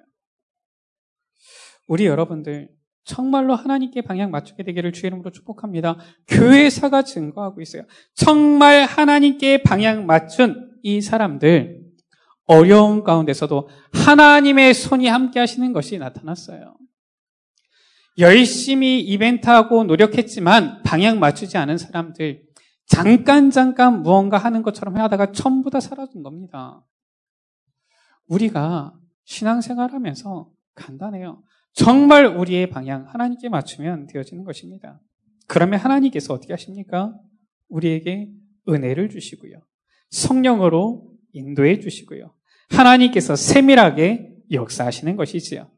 우리 1.87 2.05
여러분들 2.05 2.69
정말로 3.03 3.55
하나님께 3.55 4.01
방향 4.01 4.31
맞추게 4.31 4.63
되기를 4.63 4.93
주의 4.93 5.09
이름으로 5.09 5.31
축복합니다. 5.31 5.97
교회사가 6.27 7.03
증거하고 7.03 7.61
있어요. 7.61 7.83
정말 8.13 8.85
하나님께 8.85 9.63
방향 9.63 10.05
맞춘 10.05 10.71
이 10.83 11.01
사람들 11.01 11.81
어려운 12.45 13.03
가운데서도 13.03 13.69
하나님의 13.93 14.73
손이 14.73 15.07
함께 15.07 15.39
하시는 15.39 15.73
것이 15.73 15.97
나타났어요. 15.97 16.75
열심히 18.19 18.99
이벤트하고 19.01 19.85
노력했지만 19.85 20.83
방향 20.83 21.19
맞추지 21.19 21.57
않은 21.57 21.77
사람들, 21.77 22.43
잠깐 22.85 23.49
잠깐 23.49 24.03
무언가 24.03 24.37
하는 24.37 24.61
것처럼 24.61 24.97
하다가 24.97 25.31
전부 25.31 25.71
다 25.71 25.79
사라진 25.79 26.21
겁니다. 26.21 26.83
우리가 28.27 28.93
신앙생활 29.25 29.93
하면서 29.93 30.49
간단해요. 30.75 31.41
정말 31.73 32.25
우리의 32.25 32.69
방향 32.69 33.07
하나님께 33.07 33.49
맞추면 33.49 34.07
되어지는 34.07 34.43
것입니다. 34.43 35.01
그러면 35.47 35.79
하나님께서 35.79 36.33
어떻게 36.33 36.53
하십니까? 36.53 37.13
우리에게 37.67 38.29
은혜를 38.69 39.09
주시고요. 39.09 39.59
성령으로 40.09 41.11
인도해 41.33 41.79
주시고요. 41.79 42.33
하나님께서 42.69 43.35
세밀하게 43.35 44.29
역사하시는 44.51 45.15
것이지요. 45.15 45.69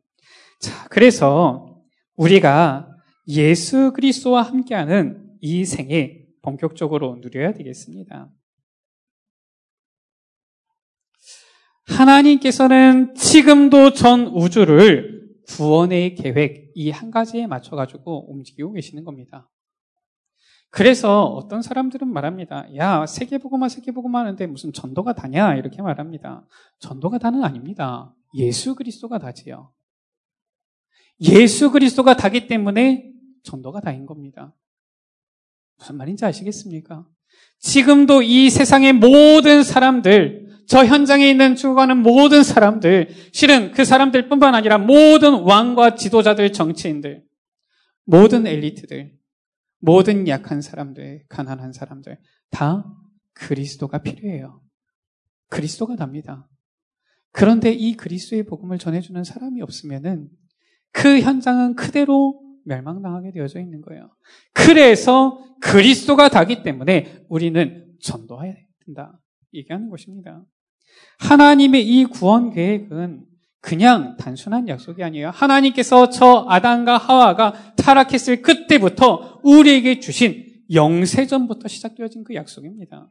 자, 0.60 0.88
그래서 0.90 1.82
우리가 2.16 2.90
예수 3.28 3.92
그리스도와 3.94 4.44
함께하는 4.44 5.26
이 5.42 5.66
생에 5.66 6.26
본격적으로 6.42 7.18
누려야 7.22 7.54
되겠습니다. 7.54 8.30
하나님께서는 11.88 13.16
지금도 13.16 13.94
전 13.94 14.28
우주를 14.28 15.15
구원의 15.48 16.16
계획 16.16 16.72
이 16.76 16.90
한 16.90 17.12
가지에 17.12 17.48
맞춰 17.48 17.76
가지고 17.76 18.32
움직이고 18.32 18.74
계시는 18.74 19.04
겁니다. 19.04 19.50
그래서 20.70 21.24
어떤 21.24 21.62
사람들은 21.62 22.08
말합니다. 22.08 22.68
야, 22.76 23.06
세계보고만 23.06 23.70
세계보고만 23.70 24.26
하는데 24.26 24.48
무슨 24.48 24.74
전도가 24.74 25.14
다냐? 25.14 25.56
이렇게 25.56 25.82
말합니다. 25.82 26.46
전도가 26.80 27.18
다는 27.18 27.44
아닙니다. 27.44 28.14
예수 28.36 28.76
그리스도가 28.76 29.18
다지요. 29.18 29.72
예수 31.22 31.72
그리스도가 31.72 32.18
다기 32.18 32.48
때문에 32.48 33.10
전도가 33.44 33.80
다인 33.80 34.06
겁니다. 34.06 34.54
무슨 35.78 35.96
말인지 35.96 36.26
아시겠습니까? 36.26 37.08
지금도 37.60 38.22
이 38.22 38.50
세상의 38.50 38.94
모든 38.94 39.64
사람들, 39.64 40.45
저 40.68 40.86
현장에 40.86 41.30
있는 41.30 41.56
죽어가는 41.56 41.98
모든 41.98 42.44
사람들, 42.44 43.10
실은 43.32 43.72
그 43.72 43.86
사람들뿐만 43.86 44.56
아니라 44.56 44.78
모든 44.78 45.42
왕과 45.42 45.96
지도자들, 45.96 46.52
정치인들, 46.54 47.24
모든 48.06 48.48
엘리트들, 48.48 49.14
모든 49.80 50.28
약한 50.28 50.62
사람들, 50.62 51.24
가난한 51.30 51.74
사람들, 51.74 52.18
다 52.50 52.86
그리스도가 53.34 54.00
필요해요. 54.00 54.62
그리스도가 55.50 55.96
답니다. 55.96 56.48
그런데 57.32 57.72
이 57.72 57.96
그리스도의 57.96 58.44
복음을 58.44 58.78
전해주는 58.78 59.24
사람이 59.24 59.62
없으면은 59.62 60.30
그 60.92 61.20
현장은 61.20 61.76
그대로 61.76 62.42
멸망당하게 62.64 63.32
되어져 63.32 63.60
있는 63.60 63.82
거예요. 63.82 64.16
그래서 64.54 65.38
그리스도가 65.62 66.30
다기 66.30 66.64
때문에 66.64 67.26
우리는 67.30 67.94
전도해야 68.02 68.56
된다. 68.86 69.20
얘기하는 69.54 69.90
것입니다. 69.90 70.44
하나님의 71.20 71.88
이 71.88 72.06
구원 72.06 72.52
계획은 72.52 73.26
그냥 73.62 74.16
단순한 74.18 74.68
약속이 74.68 75.04
아니에요. 75.04 75.32
하나님께서 75.32 76.10
저 76.10 76.46
아담과 76.48 76.98
하와가 76.98 77.54
타락했을 77.78 78.42
그때부터 78.42 79.40
우리에게 79.44 80.00
주신 80.00 80.46
영세전부터 80.72 81.68
시작되어진 81.68 82.24
그 82.24 82.36
약속입니다. 82.36 83.10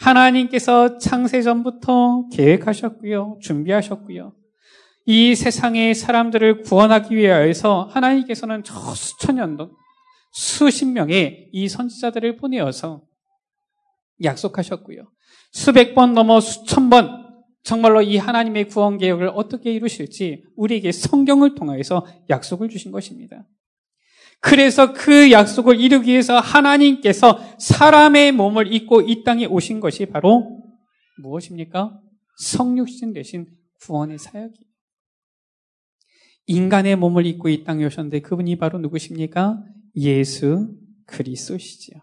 하나님께서 0.00 0.98
창세전부터 0.98 2.28
계획하셨고요. 2.32 3.38
준비하셨고요. 3.40 4.34
이 5.06 5.34
세상의 5.34 5.94
사람들을 5.94 6.62
구원하기 6.62 7.14
위하여서 7.14 7.90
하나님께서는 7.92 8.64
저 8.64 8.74
수천 8.94 9.36
년, 9.36 9.56
수십 10.32 10.86
명의 10.86 11.48
이 11.52 11.68
선지자들을 11.68 12.36
보내어서 12.36 13.02
약속하셨고요. 14.22 15.10
수백 15.54 15.94
번 15.94 16.14
넘어 16.14 16.40
수천 16.40 16.90
번 16.90 17.32
정말로 17.62 18.02
이 18.02 18.16
하나님의 18.16 18.66
구원 18.66 18.98
계획을 18.98 19.28
어떻게 19.34 19.72
이루실지 19.72 20.44
우리에게 20.56 20.90
성경을 20.90 21.54
통하여서 21.54 22.04
약속을 22.28 22.68
주신 22.68 22.90
것입니다. 22.90 23.46
그래서 24.40 24.92
그 24.92 25.30
약속을 25.30 25.80
이루기 25.80 26.10
위해서 26.10 26.38
하나님께서 26.40 27.38
사람의 27.58 28.32
몸을 28.32 28.74
입고 28.74 29.02
이 29.02 29.22
땅에 29.22 29.46
오신 29.46 29.78
것이 29.78 30.06
바로 30.06 30.60
무엇입니까? 31.22 32.00
성육신 32.36 33.12
대신 33.12 33.46
구원의 33.80 34.18
사역이에요. 34.18 34.68
인간의 36.46 36.96
몸을 36.96 37.26
입고 37.26 37.48
이 37.48 37.62
땅에 37.62 37.84
오셨는데 37.86 38.20
그분이 38.22 38.56
바로 38.56 38.80
누구십니까? 38.80 39.62
예수 39.96 40.74
그리스도시지요. 41.06 42.00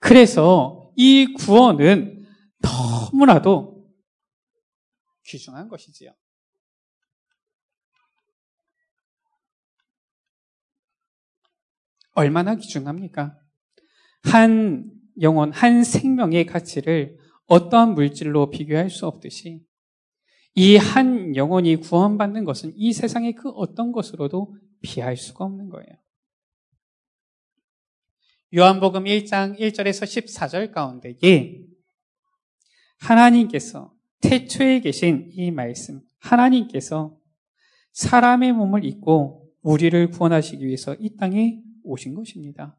그래서 0.00 0.90
이 0.96 1.34
구원은 1.34 2.17
너무나도 2.58 3.88
귀중한 5.24 5.68
것이지요. 5.68 6.12
얼마나 12.14 12.56
귀중합니까? 12.56 13.38
한 14.24 14.90
영혼, 15.20 15.52
한 15.52 15.84
생명의 15.84 16.46
가치를 16.46 17.18
어떠한 17.46 17.94
물질로 17.94 18.50
비교할 18.50 18.90
수 18.90 19.06
없듯이 19.06 19.64
이 20.54 20.76
한 20.76 21.36
영혼이 21.36 21.76
구원받는 21.76 22.44
것은 22.44 22.72
이 22.74 22.92
세상의 22.92 23.34
그 23.34 23.48
어떤 23.50 23.92
것으로도 23.92 24.56
비할 24.82 25.16
수가 25.16 25.44
없는 25.44 25.68
거예요. 25.68 25.88
요한복음 28.56 29.04
1장 29.04 29.58
1절에서 29.58 30.04
14절 30.04 30.72
가운데에 30.72 31.67
하나님께서 32.98 33.92
태초에 34.20 34.80
계신 34.80 35.30
이 35.32 35.50
말씀, 35.50 36.00
하나님께서 36.18 37.16
사람의 37.92 38.52
몸을 38.52 38.84
입고 38.84 39.48
우리를 39.62 40.10
구원하시기 40.10 40.64
위해서 40.64 40.94
이 40.98 41.16
땅에 41.16 41.60
오신 41.84 42.14
것입니다. 42.14 42.76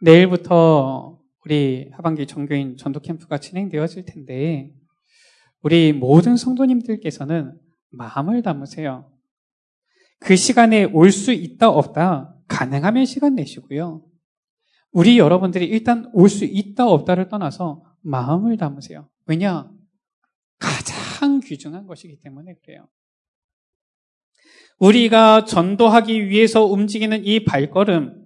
내일부터 0.00 1.20
우리 1.44 1.90
하반기 1.92 2.26
전교인 2.26 2.76
전도 2.76 3.00
캠프가 3.00 3.38
진행되어질 3.38 4.04
텐데 4.04 4.72
우리 5.62 5.92
모든 5.92 6.36
성도님들께서는 6.36 7.58
마음을 7.90 8.42
담으세요. 8.42 9.10
그 10.18 10.36
시간에 10.36 10.84
올 10.84 11.10
수 11.10 11.32
있다 11.32 11.68
없다 11.68 12.36
가능하면 12.48 13.04
시간 13.04 13.34
내시고요. 13.34 14.04
우리 14.92 15.18
여러분들이 15.18 15.66
일단 15.66 16.10
올 16.12 16.28
수 16.28 16.44
있다 16.44 16.86
없다를 16.86 17.28
떠나서 17.28 17.82
마음을 18.02 18.56
담으세요. 18.56 19.08
왜냐? 19.26 19.70
가장 20.58 21.40
귀중한 21.40 21.86
것이기 21.86 22.20
때문에 22.20 22.54
그래요. 22.62 22.88
우리가 24.78 25.44
전도하기 25.44 26.28
위해서 26.28 26.64
움직이는 26.64 27.24
이 27.24 27.44
발걸음, 27.44 28.22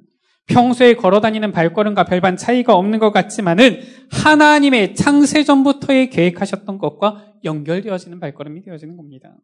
평소에 0.47 0.95
걸어 0.95 1.21
다니는 1.21 1.53
발걸음과 1.53 2.05
별반 2.05 2.37
차이가 2.37 2.75
없는 2.75 2.99
것 2.99 3.11
같지만은 3.11 3.81
하나님의 4.11 4.95
창세전부터의 4.95 6.11
계획하셨던 6.11 6.79
것과 6.79 7.35
연결되어지는 7.45 8.21
발걸음이 8.21 8.63
되어지는 8.63 8.97
겁니다. 8.97 9.37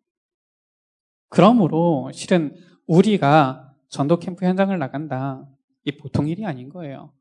그러므로 1.28 2.10
실은 2.14 2.54
우리가 2.86 3.74
전도 3.88 4.18
캠프 4.18 4.46
현장을 4.46 4.76
나간다. 4.78 5.46
이 5.84 5.96
보통 5.96 6.28
일이 6.28 6.46
아닌 6.46 6.68
거예요. 6.68 7.12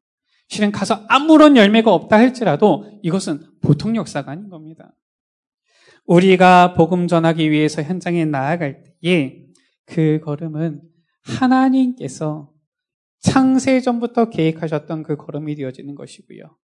실은 0.52 0.74
가서 0.74 1.06
아무런 1.08 1.56
열매가 1.56 1.94
없다 1.94 2.18
할지라도 2.18 3.00
이것은 3.04 3.40
보통 3.62 3.96
역사가 3.96 4.34
아닌 4.34 4.50
겁니다. 4.50 4.94
우리가 6.06 6.74
복음 6.74 7.08
전하기 7.08 7.50
위해서 7.50 7.82
현장에 7.82 8.26
나아갈 8.26 8.84
때에 9.02 9.46
그 9.86 10.20
걸음은 10.20 10.82
하나님께서 11.22 12.52
창세 13.22 13.80
전부터 13.80 14.30
계획하셨던 14.30 15.04
그 15.04 15.16
걸음이 15.16 15.56
되어지는 15.56 15.96
것이고요. 15.96 16.58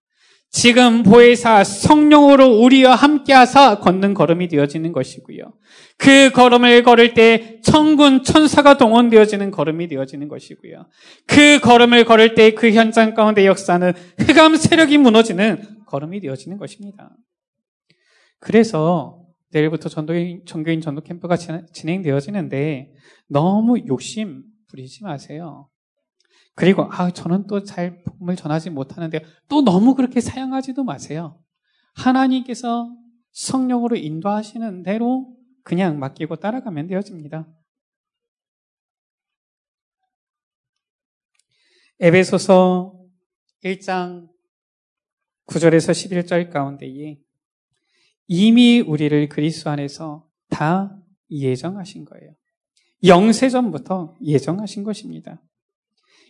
지금 0.49 1.03
보혜사 1.03 1.63
성령으로 1.63 2.47
우리와 2.59 2.95
함께하사 2.95 3.79
걷는 3.79 4.13
걸음이 4.13 4.47
되어지는 4.47 4.91
것이고요. 4.91 5.53
그 5.97 6.31
걸음을 6.31 6.83
걸을 6.83 7.13
때 7.13 7.59
천군 7.63 8.23
천사가 8.23 8.77
동원되어지는 8.77 9.51
걸음이 9.51 9.87
되어지는 9.87 10.27
것이고요. 10.27 10.87
그 11.27 11.59
걸음을 11.59 12.05
걸을 12.05 12.33
때 12.33 12.51
그 12.51 12.71
현장 12.71 13.13
가운데 13.13 13.45
역사는 13.45 13.93
흑암 14.19 14.55
세력이 14.55 14.97
무너지는 14.97 15.63
걸음이 15.85 16.19
되어지는 16.21 16.57
것입니다. 16.57 17.15
그래서 18.39 19.23
내일부터 19.51 19.89
전도인, 19.89 20.43
전교인 20.45 20.81
전도 20.81 21.01
캠프가 21.01 21.37
진행되어지는데 21.37 22.93
너무 23.27 23.77
욕심 23.87 24.43
부리지 24.69 25.03
마세요. 25.03 25.69
그리고 26.57 26.87
아 26.91 27.11
저는 27.11 27.45
또 27.45 27.63
잘 27.63 28.01
복음을 28.03 28.35
전하지 28.35 28.71
못하는데 28.71 29.23
또 29.47 29.61
너무 29.61 29.93
그렇게 29.93 30.19
사양하지도 30.19 30.83
마세요. 30.83 31.39
하나님께서 31.93 32.89
성령으로 33.31 33.95
인도하시는 33.95 34.81
대로 34.81 35.37
그냥 35.63 35.99
맡기고 35.99 36.37
따라가면 36.37 36.87
되어집니다. 36.87 37.47
에베소서 41.99 43.05
1장 43.63 44.27
9절에서 45.45 45.91
11절 45.91 46.51
가운데에 46.51 47.19
이미 48.25 48.79
우리를 48.81 49.29
그리스도 49.29 49.69
안에서 49.69 50.27
다 50.49 50.99
예정하신 51.29 52.05
거예요. 52.05 52.33
영세전부터 53.03 54.15
예정하신 54.23 54.83
것입니다. 54.83 55.39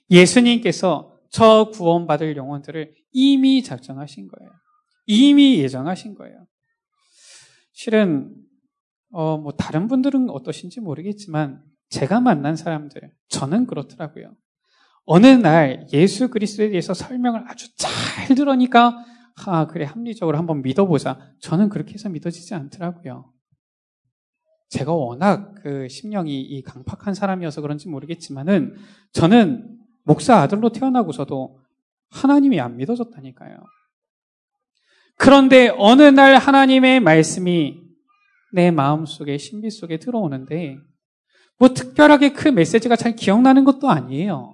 예수님께서 0.09 1.17
저 1.29 1.69
구원받을 1.73 2.37
영혼들을 2.37 2.93
이미 3.11 3.63
작정하신 3.63 4.27
거예요. 4.27 4.51
이미 5.05 5.59
예정하신 5.59 6.15
거예요. 6.15 6.45
실은 7.73 8.33
어, 9.11 9.37
뭐 9.37 9.51
다른 9.53 9.87
분들은 9.87 10.29
어떠신지 10.29 10.81
모르겠지만 10.81 11.63
제가 11.89 12.19
만난 12.19 12.55
사람들 12.55 13.11
저는 13.29 13.67
그렇더라고요. 13.67 14.35
어느 15.05 15.27
날 15.27 15.87
예수 15.93 16.29
그리스도에 16.29 16.69
대해서 16.69 16.93
설명을 16.93 17.49
아주 17.49 17.73
잘 17.77 18.35
들으니까 18.35 19.05
아, 19.45 19.67
그래, 19.67 19.85
합리적으로 19.85 20.37
한번 20.37 20.61
믿어보자. 20.61 21.19
저는 21.39 21.69
그렇게 21.69 21.93
해서 21.93 22.09
믿어지지 22.09 22.55
않더라고요. 22.55 23.31
제가 24.69 24.93
워낙 24.93 25.53
그 25.61 25.87
심령이 25.87 26.41
이 26.41 26.61
강팍한 26.63 27.13
사람이어서 27.13 27.61
그런지 27.61 27.87
모르겠지만은 27.87 28.75
저는 29.13 29.76
목사 30.07 30.37
아들로 30.37 30.71
태어나고서도 30.71 31.59
하나님이 32.09 32.61
안 32.61 32.77
믿어졌다니까요. 32.77 33.57
그런데 35.17 35.69
어느 35.77 36.03
날 36.03 36.37
하나님의 36.37 37.01
말씀이 37.01 37.81
내 38.53 38.71
마음 38.71 39.05
속에 39.05 39.37
신비 39.37 39.69
속에 39.69 39.99
들어오는데 39.99 40.77
뭐 41.59 41.73
특별하게 41.73 42.31
그 42.31 42.47
메시지가 42.47 42.95
잘 42.95 43.15
기억나는 43.15 43.65
것도 43.65 43.89
아니에요. 43.89 44.53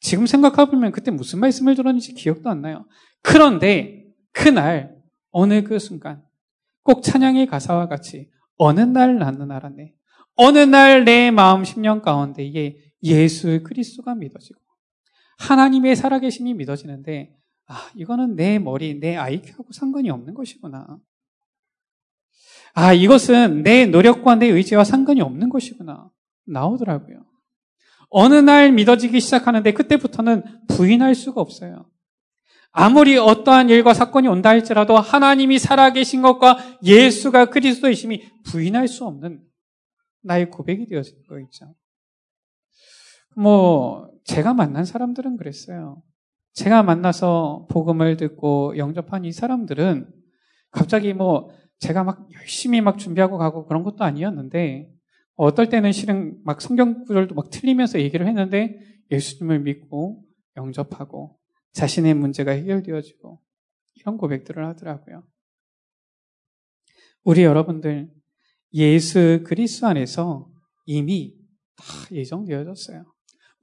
지금 0.00 0.26
생각해보면 0.26 0.92
그때 0.92 1.10
무슨 1.10 1.40
말씀을 1.40 1.74
들었는지 1.74 2.12
기억도 2.12 2.50
안 2.50 2.60
나요. 2.60 2.84
그런데 3.22 4.04
그날 4.32 4.94
어느 5.30 5.64
그 5.64 5.78
순간 5.78 6.22
꼭 6.82 7.02
찬양의 7.02 7.46
가사와 7.46 7.88
같이 7.88 8.28
어느 8.58 8.80
날 8.80 9.16
나는 9.18 9.50
알았네. 9.50 9.94
어느 10.34 10.58
날 10.58 11.04
내 11.04 11.30
마음 11.30 11.64
심령 11.64 12.02
가운데에 12.02 12.76
예수 13.02 13.62
그리스도가 13.62 14.14
믿어지고 14.14 14.65
하나님의 15.36 15.96
살아계심이 15.96 16.54
믿어지는데 16.54 17.36
아 17.66 17.90
이거는 17.94 18.36
내 18.36 18.58
머리 18.58 18.98
내 18.98 19.16
IQ하고 19.16 19.72
상관이 19.72 20.10
없는 20.10 20.34
것이구나. 20.34 20.98
아 22.74 22.92
이것은 22.92 23.62
내 23.62 23.86
노력과 23.86 24.36
내 24.36 24.46
의지와 24.46 24.84
상관이 24.84 25.20
없는 25.20 25.48
것이구나 25.48 26.10
나오더라고요. 26.46 27.24
어느 28.08 28.34
날 28.34 28.72
믿어지기 28.72 29.20
시작하는데 29.20 29.72
그때부터는 29.72 30.44
부인할 30.68 31.14
수가 31.14 31.40
없어요. 31.40 31.90
아무리 32.78 33.16
어떠한 33.16 33.70
일과 33.70 33.94
사건이 33.94 34.28
온다 34.28 34.50
할지라도 34.50 34.98
하나님이 34.98 35.58
살아계신 35.58 36.20
것과 36.20 36.58
예수가 36.82 37.46
그리스도이심이 37.46 38.22
부인할 38.44 38.86
수 38.86 39.06
없는 39.06 39.42
나의 40.22 40.50
고백이 40.50 40.86
되어진 40.86 41.22
거 41.26 41.40
있죠. 41.40 41.74
뭐, 43.34 44.10
제가 44.26 44.54
만난 44.54 44.84
사람들은 44.84 45.36
그랬어요. 45.36 46.02
제가 46.52 46.82
만나서 46.82 47.66
복음을 47.70 48.16
듣고 48.16 48.76
영접한 48.76 49.24
이 49.24 49.32
사람들은 49.32 50.12
갑자기 50.70 51.14
뭐, 51.14 51.50
제가 51.78 52.04
막 52.04 52.28
열심히 52.32 52.80
막 52.80 52.98
준비하고 52.98 53.38
가고 53.38 53.66
그런 53.66 53.82
것도 53.82 54.04
아니었는데, 54.04 54.90
어떨 55.36 55.68
때는 55.68 55.92
실은 55.92 56.38
막 56.44 56.60
성경 56.60 57.04
구절도 57.04 57.34
막 57.34 57.50
틀리면서 57.50 58.00
얘기를 58.00 58.26
했는데, 58.26 58.78
예수님을 59.10 59.60
믿고 59.60 60.24
영접하고 60.56 61.38
자신의 61.72 62.14
문제가 62.14 62.52
해결되어지고 62.52 63.40
이런 63.94 64.16
고백들을 64.16 64.64
하더라고요. 64.66 65.22
우리 67.22 67.44
여러분들 67.44 68.10
예수 68.72 69.42
그리스도 69.44 69.86
안에서 69.86 70.50
이미 70.86 71.36
다 71.76 71.84
예정되어졌어요. 72.10 73.15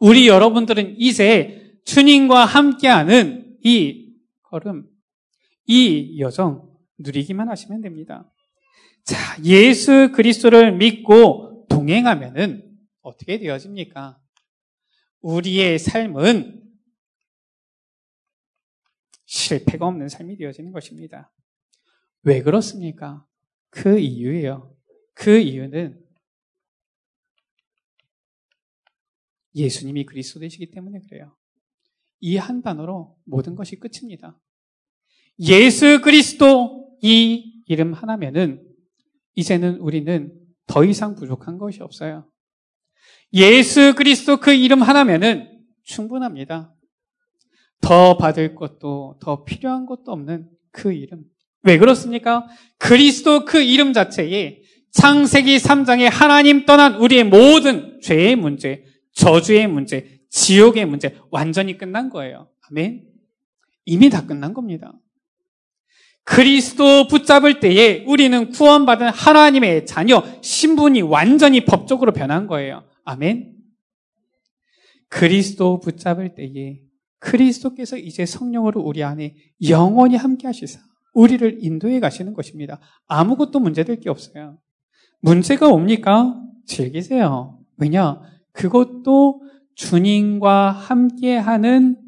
우리 0.04 0.28
여러분들은 0.28 1.00
이제 1.00 1.80
주님과 1.86 2.44
함께하는 2.44 3.58
이 3.64 4.14
걸음, 4.42 4.86
이 5.66 6.20
여정 6.20 6.70
누리기만 6.98 7.48
하시면 7.48 7.80
됩니다. 7.80 8.30
자, 9.06 9.18
예수 9.46 10.12
그리스도를 10.12 10.76
믿고 10.76 11.66
동행하면은 11.70 12.70
어떻게 13.02 13.40
되어집니까? 13.40 14.20
우리의 15.22 15.80
삶은 15.80 16.62
실패가 19.24 19.88
없는 19.88 20.10
삶이 20.10 20.36
되어지는 20.36 20.74
것입니다. 20.74 21.32
왜 22.24 22.42
그렇습니까? 22.42 23.26
그 23.70 24.00
이유예요. 24.00 24.76
그 25.14 25.38
이유는 25.40 26.03
예수님이 29.56 30.06
그리스도 30.06 30.40
되시기 30.40 30.72
때문에 30.72 31.00
그래요. 31.08 31.36
이 32.20 32.38
한 32.38 32.62
단어로 32.62 33.18
모든 33.26 33.56
것이 33.56 33.76
끝입니다. 33.76 34.40
예수 35.40 36.00
그리스도 36.02 36.98
이 37.02 37.62
이름 37.68 37.94
하나면은 37.94 38.66
이제는 39.36 39.78
우리는 39.78 40.34
더 40.68 40.86
이상 40.86 41.16
부족한 41.16 41.58
것이 41.58 41.82
없어요. 41.82 42.30
예수 43.34 43.94
그리스도 43.96 44.38
그 44.38 44.54
이름 44.54 44.82
하나면은 44.82 45.50
충분합니다. 45.84 46.74
더 47.82 48.16
받을 48.16 48.56
것도 48.56 49.18
더 49.20 49.44
필요한 49.44 49.86
것도 49.86 50.12
없는 50.12 50.50
그 50.72 50.94
이름. 50.94 51.24
왜 51.64 51.78
그렇습니까? 51.78 52.48
그리스도 52.78 53.44
그 53.44 53.62
이름 53.62 53.92
자체에 53.92 54.62
창세기 54.92 55.58
3장에 55.58 56.10
하나님 56.10 56.66
떠난 56.66 56.96
우리의 56.96 57.24
모든 57.26 58.00
죄의 58.02 58.36
문제, 58.36 58.86
저주의 59.14 59.68
문제, 59.68 60.20
지옥의 60.30 60.86
문제 60.86 61.18
완전히 61.32 61.78
끝난 61.78 62.10
거예요. 62.10 62.50
아멘. 62.70 63.06
이미 63.86 64.10
다 64.10 64.26
끝난 64.26 64.54
겁니다. 64.54 64.94
그리스도 66.24 67.08
붙잡을 67.08 67.60
때에 67.60 68.06
우리는 68.06 68.50
구원받은 68.50 69.10
하나님의 69.10 69.86
자녀, 69.86 70.24
신분이 70.42 71.02
완전히 71.02 71.66
법적으로 71.66 72.14
변한 72.14 72.48
거예요. 72.48 72.84
아멘. 73.04 73.54
그리스도 75.10 75.80
붙잡을 75.80 76.34
때에 76.34 76.80
그리스도께서 77.20 77.98
이제 77.98 78.26
성령으로 78.26 78.82
우리 78.82 79.04
안에 79.04 79.36
영원히 79.70 80.16
함께 80.16 80.48
하시사 80.48 80.80
우리를 81.14 81.60
인도해 81.62 82.00
가시는 82.00 82.34
것입니다. 82.34 82.80
아무것도 83.08 83.60
문제될 83.60 84.00
게 84.00 84.10
없어요. 84.10 84.58
문제가 85.22 85.68
옵니까? 85.68 86.42
즐기세요. 86.66 87.60
왜냐? 87.78 88.22
그것도 88.54 89.42
주님과 89.76 90.72
함께 90.72 91.36
하는 91.36 92.00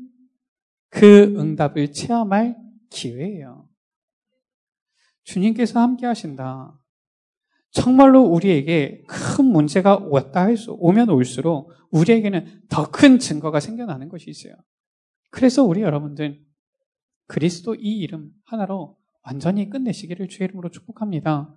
그 0.90 1.36
응답을 1.38 1.92
체험할 1.92 2.56
기회예요. 2.90 3.68
주님께서 5.24 5.80
함께 5.82 6.06
하신다. 6.06 6.80
정말로 7.72 8.22
우리에게 8.24 9.04
큰 9.08 9.46
문제가 9.46 9.98
왔다 9.98 10.42
할 10.44 10.56
수 10.56 10.74
오면 10.80 11.10
올수록 11.10 11.72
우리에게는 11.92 12.62
더 12.70 12.90
큰 12.90 13.20
증거가 13.20 13.60
생겨나는 13.60 14.08
것이 14.08 14.30
있어요. 14.30 14.54
그래서 15.32 15.64
우리 15.64 15.82
여러분들 15.82 16.42
그리스도 17.28 17.76
이 17.76 17.98
이름 17.98 18.30
하나로 18.46 18.98
완전히 19.24 19.70
끝내시기를 19.70 20.30
주의 20.30 20.48
이름으로 20.48 20.70
축복합니다. 20.70 21.54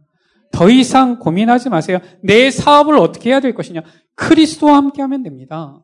더 0.52 0.70
이상 0.70 1.18
고민하지 1.18 1.68
마세요. 1.68 1.98
내 2.22 2.50
사업을 2.50 2.96
어떻게 2.96 3.30
해야 3.30 3.40
될 3.40 3.54
것이냐? 3.54 3.82
그리스도와 4.14 4.76
함께 4.76 5.02
하면 5.02 5.22
됩니다. 5.22 5.82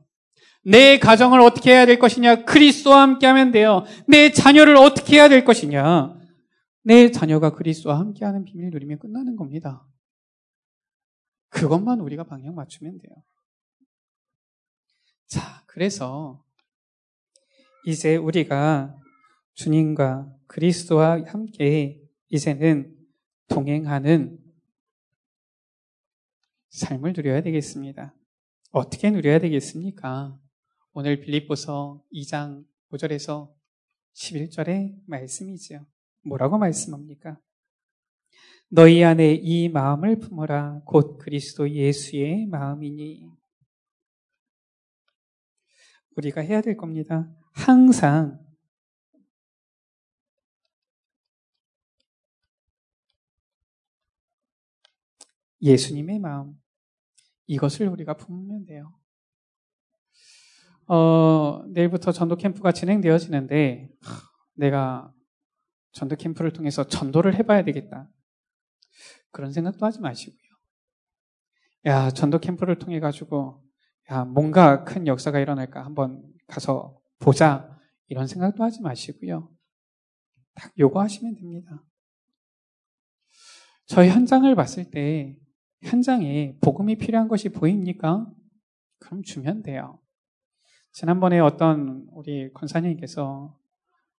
내 0.64 0.98
가정을 0.98 1.40
어떻게 1.40 1.72
해야 1.72 1.87
될 1.87 1.98
것이냐? 1.98 2.44
그리스도와 2.44 3.03
함께 3.03 3.27
하면 3.27 3.53
돼요. 3.53 3.85
내 4.09 4.33
자녀를 4.33 4.77
어떻게 4.77 5.16
해야 5.16 5.29
될 5.29 5.44
것이냐? 5.44 6.14
내 6.83 7.11
자녀가 7.11 7.50
그리스도와 7.50 7.98
함께 7.98 8.24
하는 8.24 8.44
비밀 8.44 8.70
누리면 8.70 8.98
끝나는 8.98 9.37
겁니다. 9.37 9.87
그것만 11.50 12.00
우리가 12.00 12.24
방향 12.24 12.55
맞추면 12.55 12.98
돼요. 12.98 13.14
자, 15.27 15.62
그래서 15.66 16.42
이제 17.87 18.16
우리가 18.16 18.96
주님과 19.55 20.33
그리스도와 20.46 21.22
함께 21.27 22.00
이제는 22.29 22.94
동행하는 23.48 24.38
삶을 26.74 27.12
누려야 27.16 27.40
되겠습니다. 27.40 28.12
어떻게 28.72 29.08
누려야 29.08 29.38
되겠습니까? 29.38 30.37
오늘 30.92 31.20
빌립보서 31.20 32.02
2장 32.12 32.66
5절에서 32.90 33.54
11절의 34.14 34.96
말씀이지요. 35.06 35.87
뭐라고 36.24 36.58
말씀합니까? 36.58 37.38
너희 38.70 39.04
안에 39.04 39.34
이 39.34 39.68
마음을 39.68 40.18
품어라. 40.18 40.82
곧 40.84 41.18
그리스도 41.18 41.70
예수의 41.70 42.46
마음이니. 42.46 43.30
우리가 46.16 46.40
해야 46.40 46.60
될 46.60 46.76
겁니다. 46.76 47.32
항상 47.52 48.44
예수님의 55.62 56.18
마음, 56.18 56.60
이것을 57.46 57.88
우리가 57.88 58.14
품으면 58.14 58.64
돼요. 58.66 58.92
어, 60.87 61.62
내일부터 61.68 62.12
전도 62.12 62.37
캠프가 62.37 62.72
진행되어지는데, 62.72 63.90
내가 64.54 65.12
전도 65.92 66.16
캠프를 66.16 66.52
통해서 66.52 66.85
전도를 66.85 67.35
해봐야 67.37 67.62
되겠다. 67.64 68.11
그런 69.30 69.52
생각도 69.52 69.87
하지 69.87 70.00
마시고요. 70.00 70.38
야, 71.87 72.11
전도 72.11 72.38
캠프를 72.38 72.78
통해 72.78 73.00
가지고, 73.00 73.62
야, 74.11 74.24
뭔가 74.24 74.85
큰 74.85 75.07
역사가 75.07 75.38
일어날까 75.40 75.85
한번 75.85 76.22
가서 76.46 77.00
보자. 77.18 77.70
이런 78.09 78.26
생각도 78.26 78.62
하지 78.62 78.83
마시고요. 78.83 79.50
딱 80.54 80.72
요구하시면 80.78 81.37
됩니다. 81.37 81.83
저희 83.87 84.09
현장을 84.09 84.54
봤을 84.54 84.90
때 84.90 85.37
현장에 85.85 86.57
복음이 86.61 86.97
필요한 86.97 87.29
것이 87.29 87.51
보입니까? 87.51 88.27
그럼 88.99 89.23
주면 89.23 89.62
돼요. 89.62 90.01
지난번에 90.92 91.40
어떤 91.40 92.07
우리 92.12 92.53
권사님께서 92.53 93.59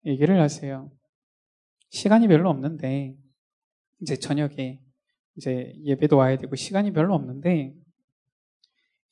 얘기를 0.07 0.41
하세요. 0.41 0.91
시간이 1.89 2.29
별로 2.29 2.51
없는데 2.51 3.17
이제 4.01 4.17
저녁에 4.17 4.81
이제 5.37 5.73
예배도 5.85 6.17
와야 6.17 6.37
되고 6.37 6.55
시간이 6.55 6.93
별로 6.93 7.15
없는데 7.15 7.75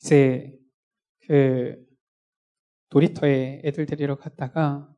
이제 0.00 0.58
그 1.26 1.76
놀이터에 2.90 3.62
애들 3.64 3.86
데리러 3.86 4.16
갔다가 4.16 4.92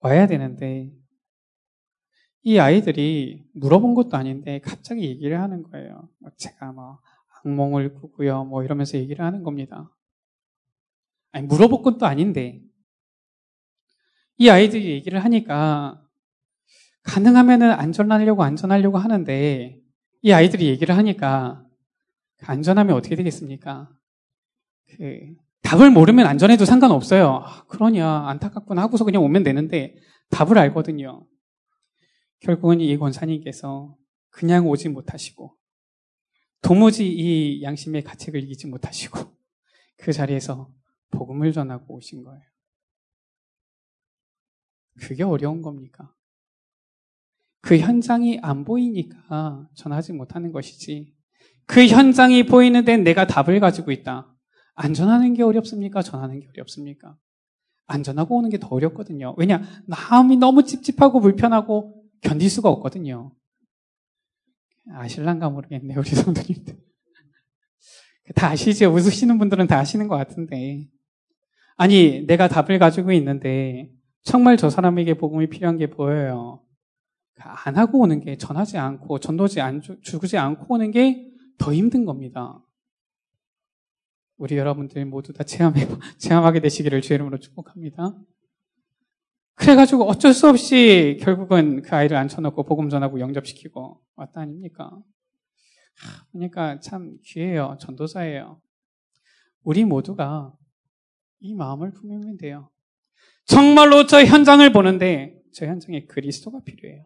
와야 0.00 0.26
되는데 0.26 0.92
이 2.44 2.58
아이들이 2.58 3.44
물어본 3.54 3.94
것도 3.94 4.16
아닌데 4.16 4.60
갑자기 4.60 5.04
얘기를 5.04 5.40
하는 5.40 5.62
거예요. 5.62 6.08
뭐 6.18 6.30
제가 6.36 6.72
뭐 6.72 6.98
악몽을 7.44 7.94
꾸고요, 7.94 8.44
뭐 8.44 8.64
이러면서 8.64 8.98
얘기를 8.98 9.24
하는 9.24 9.42
겁니다. 9.42 9.90
아니 11.30 11.46
물어본 11.46 11.82
것도 11.82 12.06
아닌데 12.06 12.60
이 14.38 14.48
아이들이 14.48 14.90
얘기를 14.90 15.22
하니까 15.24 16.02
가능하면은 17.04 17.70
안전하려고 17.72 18.42
안전하려고 18.42 18.98
하는데 18.98 19.78
이 20.22 20.32
아이들이 20.32 20.66
얘기를 20.66 20.96
하니까 20.96 21.64
안전하면 22.44 22.96
어떻게 22.96 23.14
되겠습니까? 23.16 23.88
그 24.96 25.34
답을 25.62 25.90
모르면 25.90 26.26
안전해도 26.26 26.64
상관없어요. 26.64 27.42
아, 27.44 27.64
그러냐 27.66 28.28
안타깝구나 28.28 28.82
하고서 28.82 29.04
그냥 29.04 29.22
오면 29.22 29.42
되는데 29.42 29.96
답을 30.30 30.58
알거든요. 30.58 31.24
결국은 32.42 32.80
이 32.80 32.96
권사님께서 32.96 33.96
그냥 34.30 34.66
오지 34.68 34.88
못하시고 34.88 35.56
도무지 36.60 37.08
이 37.08 37.62
양심의 37.62 38.02
가책을 38.02 38.42
이기지 38.42 38.66
못하시고 38.66 39.18
그 39.98 40.12
자리에서 40.12 40.70
복음을 41.10 41.52
전하고 41.52 41.94
오신 41.94 42.24
거예요. 42.24 42.42
그게 45.00 45.22
어려운 45.22 45.62
겁니까? 45.62 46.14
그 47.60 47.78
현장이 47.78 48.40
안 48.42 48.64
보이니까 48.64 49.68
전하지 49.74 50.12
못하는 50.12 50.52
것이지. 50.52 51.14
그 51.66 51.86
현장이 51.86 52.46
보이는데 52.46 52.96
내가 52.96 53.26
답을 53.26 53.60
가지고 53.60 53.92
있다. 53.92 54.34
안 54.74 54.94
전하는 54.94 55.34
게 55.34 55.42
어렵습니까? 55.42 56.02
전하는 56.02 56.40
게 56.40 56.48
어렵습니까? 56.48 57.16
안 57.86 58.02
전하고 58.02 58.36
오는 58.36 58.50
게 58.50 58.58
더 58.58 58.68
어렵거든요. 58.68 59.34
왜냐? 59.36 59.62
마음이 59.86 60.36
너무 60.36 60.64
찝찝하고 60.64 61.20
불편하고 61.20 62.01
견딜 62.22 62.48
수가 62.48 62.70
없거든요. 62.70 63.32
아실란가 64.94 65.50
모르겠네, 65.50 65.94
우리 65.96 66.08
성도님들. 66.08 66.76
다 68.34 68.48
아시죠? 68.48 68.92
웃으시는 68.92 69.38
분들은 69.38 69.66
다 69.66 69.78
아시는 69.78 70.08
것 70.08 70.16
같은데. 70.16 70.88
아니, 71.76 72.26
내가 72.26 72.48
답을 72.48 72.78
가지고 72.78 73.12
있는데, 73.12 73.90
정말 74.22 74.56
저 74.56 74.70
사람에게 74.70 75.14
복음이 75.14 75.48
필요한 75.48 75.78
게 75.78 75.88
보여요. 75.90 76.64
안 77.38 77.76
하고 77.76 78.00
오는 78.00 78.20
게, 78.20 78.36
전하지 78.36 78.78
않고, 78.78 79.18
전도지 79.18 79.60
안, 79.60 79.80
주지 79.80 80.38
않고 80.38 80.74
오는 80.74 80.90
게 80.90 81.32
더 81.62 81.72
힘든 81.72 82.04
겁니다. 82.04 82.60
우리 84.36 84.56
여러분들 84.56 85.04
모두 85.06 85.32
다 85.32 85.44
체험해, 85.44 85.86
체험하게 86.18 86.60
되시기를 86.60 87.00
주의 87.00 87.14
이름으로 87.14 87.38
축복합니다. 87.38 88.18
그래가지고 89.54 90.04
어쩔 90.04 90.32
수 90.32 90.48
없이 90.48 91.18
결국은 91.20 91.82
그 91.82 91.94
아이를 91.94 92.16
앉혀놓고 92.16 92.64
복음 92.64 92.88
전하고 92.88 93.20
영접시키고 93.20 94.00
왔다 94.16 94.40
아닙니까? 94.40 94.90
그러니까 96.32 96.80
참 96.80 97.18
귀해요. 97.24 97.76
전도사예요. 97.80 98.60
우리 99.62 99.84
모두가 99.84 100.52
이 101.40 101.54
마음을 101.54 101.92
품으면 101.92 102.38
돼요. 102.38 102.70
정말로 103.44 104.06
저 104.06 104.24
현장을 104.24 104.72
보는데 104.72 105.40
저 105.52 105.66
현장에 105.66 106.06
그리스도가 106.06 106.60
필요해요. 106.64 107.04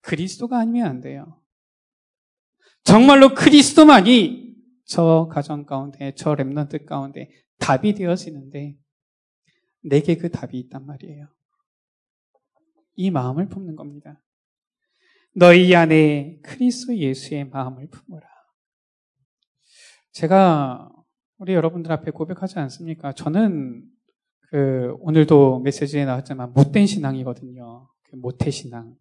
그리스도가 0.00 0.58
아니면 0.58 0.86
안 0.86 1.00
돼요. 1.00 1.42
정말로 2.84 3.34
그리스도만이 3.34 4.54
저 4.84 5.28
가정 5.30 5.66
가운데, 5.66 6.14
저 6.14 6.34
랩런트 6.34 6.86
가운데 6.86 7.30
답이 7.58 7.94
되어지는데 7.94 8.76
내게 9.82 10.16
그 10.16 10.30
답이 10.30 10.58
있단 10.58 10.86
말이에요. 10.86 11.28
이 12.96 13.10
마음을 13.10 13.48
품는 13.48 13.76
겁니다. 13.76 14.20
너희 15.34 15.74
안에 15.74 16.40
크리스도 16.42 16.96
예수의 16.96 17.48
마음을 17.48 17.88
품어라. 17.88 18.26
제가 20.12 20.90
우리 21.36 21.54
여러분들 21.54 21.92
앞에 21.92 22.10
고백하지 22.10 22.58
않습니까? 22.58 23.12
저는 23.12 23.84
그 24.50 24.96
오늘도 25.00 25.60
메시지에 25.60 26.04
나왔지만 26.04 26.52
못된 26.54 26.86
신앙이거든요. 26.86 27.88
그 28.02 28.16
모태 28.16 28.50
신앙. 28.50 28.96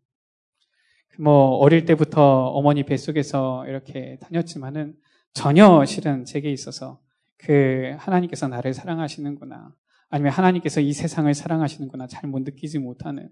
그 1.10 1.22
뭐 1.22 1.58
어릴 1.58 1.86
때부터 1.86 2.46
어머니 2.50 2.84
뱃속에서 2.84 3.66
이렇게 3.68 4.20
다녔지만은 4.22 4.96
전혀 5.34 5.84
실은 5.86 6.26
제게 6.26 6.52
있어서 6.52 7.02
그 7.38 7.96
하나님께서 7.98 8.48
나를 8.48 8.74
사랑하시는구나. 8.74 9.74
아니면 10.10 10.32
하나님께서 10.34 10.82
이 10.82 10.94
세상을 10.94 11.34
사랑하시는구나 11.34 12.08
잘 12.08 12.30
못 12.30 12.40
느끼지 12.44 12.80
못하는 12.80 13.30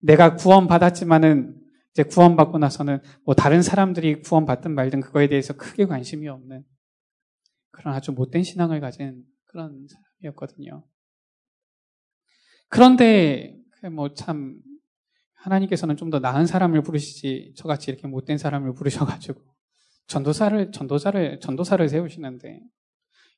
내가 0.00 0.36
구원받았지만은 0.36 1.60
이제 1.92 2.02
구원받고 2.02 2.58
나서는 2.58 3.00
뭐 3.24 3.34
다른 3.34 3.62
사람들이 3.62 4.22
구원받든 4.22 4.74
말든 4.74 5.00
그거에 5.00 5.28
대해서 5.28 5.54
크게 5.56 5.86
관심이 5.86 6.28
없는 6.28 6.64
그런 7.70 7.94
아주 7.94 8.12
못된 8.12 8.42
신앙을 8.42 8.80
가진 8.80 9.24
그런 9.44 9.86
사람이었거든요. 9.88 10.84
그런데 12.68 13.56
그 13.70 13.86
뭐참 13.86 14.60
하나님께서는 15.34 15.96
좀 15.96 16.10
더 16.10 16.18
나은 16.18 16.46
사람을 16.46 16.82
부르시지 16.82 17.52
저같이 17.56 17.90
이렇게 17.90 18.06
못된 18.08 18.38
사람을 18.38 18.74
부르셔가지고 18.74 19.40
전도사를 20.06 20.72
전도자를 20.72 21.40
전도사를 21.40 21.88
세우시는데 21.88 22.60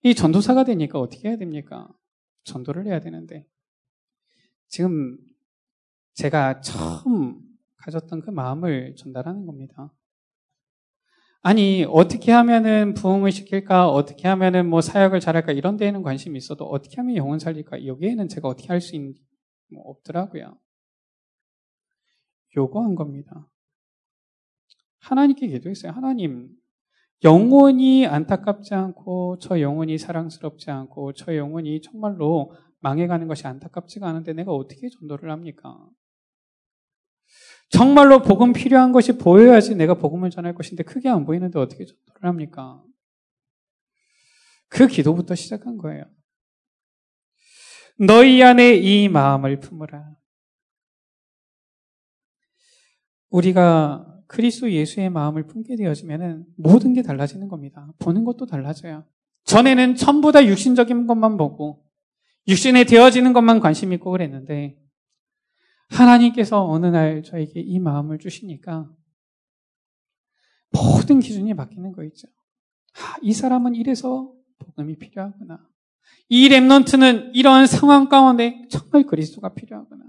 이 0.03 0.15
전도사가 0.15 0.65
되니까 0.65 0.99
어떻게 1.01 1.29
해야 1.29 1.37
됩니까? 1.37 1.89
전도를 2.46 2.87
해야 2.87 3.00
되는데 3.00 3.46
지금 4.68 5.18
제가 6.14 6.61
처음 6.61 7.40
가졌던 7.76 8.22
그 8.22 8.30
마음을 8.30 8.94
전달하는 8.96 9.44
겁니다. 9.46 9.92
아니 11.42 11.85
어떻게 11.88 12.32
하면은 12.32 12.94
부흥을 12.94 13.30
시킬까 13.30 13.88
어떻게 13.88 14.26
하면은 14.26 14.68
뭐 14.68 14.80
사역을 14.80 15.20
잘할까 15.20 15.52
이런 15.52 15.76
데에는 15.76 16.02
관심이 16.02 16.37
있어도 16.38 16.64
어떻게 16.64 16.96
하면 16.96 17.14
영혼 17.16 17.38
살릴까 17.38 17.87
여기에는 17.87 18.28
제가 18.28 18.48
어떻게 18.48 18.68
할 18.68 18.80
수 18.80 18.96
있는 18.96 19.14
뭐 19.70 19.82
없더라고요. 19.85 20.59
요구한 22.56 22.94
겁니다. 22.94 23.48
하나님께 25.00 25.46
기도했어요. 25.48 25.92
하나님 25.92 26.48
영원히 27.24 28.07
안타깝지 28.07 28.74
않고 28.74 29.38
저 29.40 29.61
영혼이 29.61 29.98
사랑스럽지 29.98 30.70
않고 30.70 31.12
저 31.14 31.35
영혼이 31.35 31.81
정말로 31.81 32.52
망해가는 32.81 33.26
것이 33.26 33.46
안타깝지가 33.46 34.07
않은데 34.07 34.33
내가 34.33 34.52
어떻게 34.52 34.88
전도를 34.88 35.31
합니까? 35.31 35.79
정말로 37.68 38.22
복음 38.22 38.52
필요한 38.52 38.92
것이 38.92 39.18
보여야지 39.18 39.74
내가 39.74 39.94
복음을 39.94 40.31
전할 40.31 40.55
것인데 40.55 40.85
크게 40.85 41.09
안 41.09 41.24
보이는데 41.24 41.59
어떻게 41.59 41.85
전도를 41.85 42.29
합니까? 42.29 42.83
그 44.68 44.87
기도부터 44.87 45.35
시작한 45.35 45.79
거예요. 45.79 46.05
너희 47.98 48.42
안에 48.42 48.74
이 48.74 49.09
마음을 49.09 49.59
품으라. 49.59 50.14
우리가 53.31 54.15
그리스도 54.27 54.71
예수의 54.71 55.11
마음을 55.11 55.47
품게 55.47 55.77
되어지면 55.77 56.47
모든 56.57 56.93
게 56.93 57.03
달라지는 57.03 57.49
겁니다. 57.49 57.93
보는 57.99 58.25
것도 58.25 58.47
달라져요. 58.47 59.05
전에는 59.45 59.95
전부 59.95 60.33
다 60.33 60.45
육신적인 60.45 61.07
것만 61.07 61.37
보고 61.37 61.85
육신에 62.49 62.85
되어지는 62.85 63.33
것만 63.33 63.61
관심 63.61 63.93
있고 63.93 64.11
그랬는데 64.11 64.77
하나님께서 65.89 66.69
어느 66.69 66.87
날 66.87 67.23
저에게 67.23 67.61
이 67.61 67.79
마음을 67.79 68.19
주시니까 68.19 68.91
모든 70.71 71.21
기준이 71.21 71.55
바뀌는 71.55 71.93
거 71.93 72.03
있죠. 72.05 72.27
아, 72.99 73.17
이 73.23 73.33
사람은 73.33 73.75
이래서 73.75 74.33
복음이 74.59 74.97
필요하구나. 74.99 75.69
이 76.29 76.49
랩런트는 76.49 77.31
이런 77.35 77.67
상황 77.67 78.09
가운데 78.09 78.67
정말 78.69 79.07
그리스도가 79.07 79.55
필요하구나. 79.55 80.05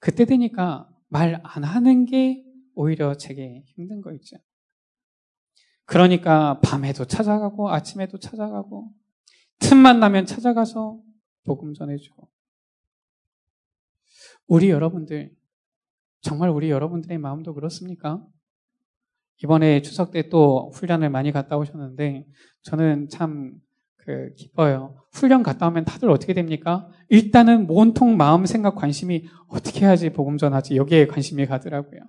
그때 0.00 0.24
되니까 0.24 0.88
말 1.08 1.40
안 1.42 1.64
하는 1.64 2.06
게 2.06 2.44
오히려 2.74 3.14
제게 3.14 3.62
힘든 3.66 4.00
거 4.00 4.12
있죠. 4.14 4.36
그러니까 5.84 6.60
밤에도 6.60 7.04
찾아가고 7.04 7.70
아침에도 7.70 8.18
찾아가고 8.18 8.92
틈만 9.58 10.00
나면 10.00 10.26
찾아가서 10.26 11.00
복음 11.44 11.74
전해주고 11.74 12.28
우리 14.46 14.70
여러분들, 14.70 15.34
정말 16.20 16.50
우리 16.50 16.70
여러분들의 16.70 17.18
마음도 17.18 17.54
그렇습니까? 17.54 18.24
이번에 19.42 19.80
추석 19.82 20.10
때 20.10 20.28
또 20.28 20.70
훈련을 20.74 21.08
많이 21.10 21.32
갔다 21.32 21.56
오셨는데 21.56 22.26
저는 22.62 23.08
참 23.08 23.60
그 24.04 24.34
기뻐요. 24.34 24.96
훈련 25.12 25.42
갔다 25.42 25.68
오면 25.68 25.84
다들 25.84 26.10
어떻게 26.10 26.32
됩니까? 26.32 26.88
일단은 27.08 27.66
온통 27.68 28.16
마음, 28.16 28.46
생각, 28.46 28.74
관심이 28.74 29.26
어떻게 29.48 29.80
해야지 29.80 30.10
복음 30.10 30.38
전하지 30.38 30.76
여기에 30.76 31.06
관심이 31.06 31.46
가더라고요. 31.46 32.00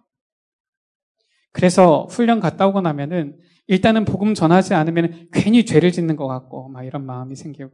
그래서 1.52 2.08
훈련 2.10 2.40
갔다 2.40 2.68
오고 2.68 2.82
나면은 2.82 3.38
일단은 3.68 4.06
복음 4.06 4.34
전하지 4.34 4.74
않으면 4.74 5.30
괜히 5.32 5.66
죄를 5.66 5.92
짓는 5.92 6.16
것 6.16 6.28
같고 6.28 6.70
막 6.70 6.84
이런 6.84 7.06
마음이 7.06 7.36
생기고 7.36 7.72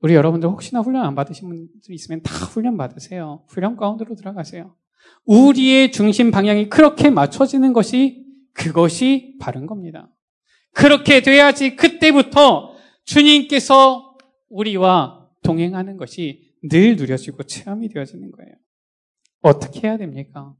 우리 0.00 0.14
여러분들 0.14 0.48
혹시나 0.48 0.80
훈련 0.80 1.04
안 1.04 1.14
받으신 1.14 1.48
분들 1.48 1.94
있으면 1.94 2.22
다 2.22 2.32
훈련 2.46 2.76
받으세요. 2.76 3.44
훈련 3.48 3.76
가운데로 3.76 4.14
들어가세요. 4.16 4.74
우리의 5.24 5.92
중심 5.92 6.30
방향이 6.30 6.68
그렇게 6.68 7.10
맞춰지는 7.10 7.72
것이 7.72 8.24
그것이 8.52 9.36
바른 9.40 9.66
겁니다. 9.66 10.10
그렇게 10.72 11.22
돼야지 11.22 11.76
그때부터 11.76 12.74
주님께서 13.04 14.16
우리와 14.48 15.28
동행하는 15.42 15.96
것이 15.96 16.52
늘 16.68 16.96
누려지고 16.96 17.44
체험이 17.44 17.88
되어지는 17.88 18.30
거예요. 18.30 18.54
어떻게 19.40 19.88
해야 19.88 19.96
됩니까? 19.96 20.54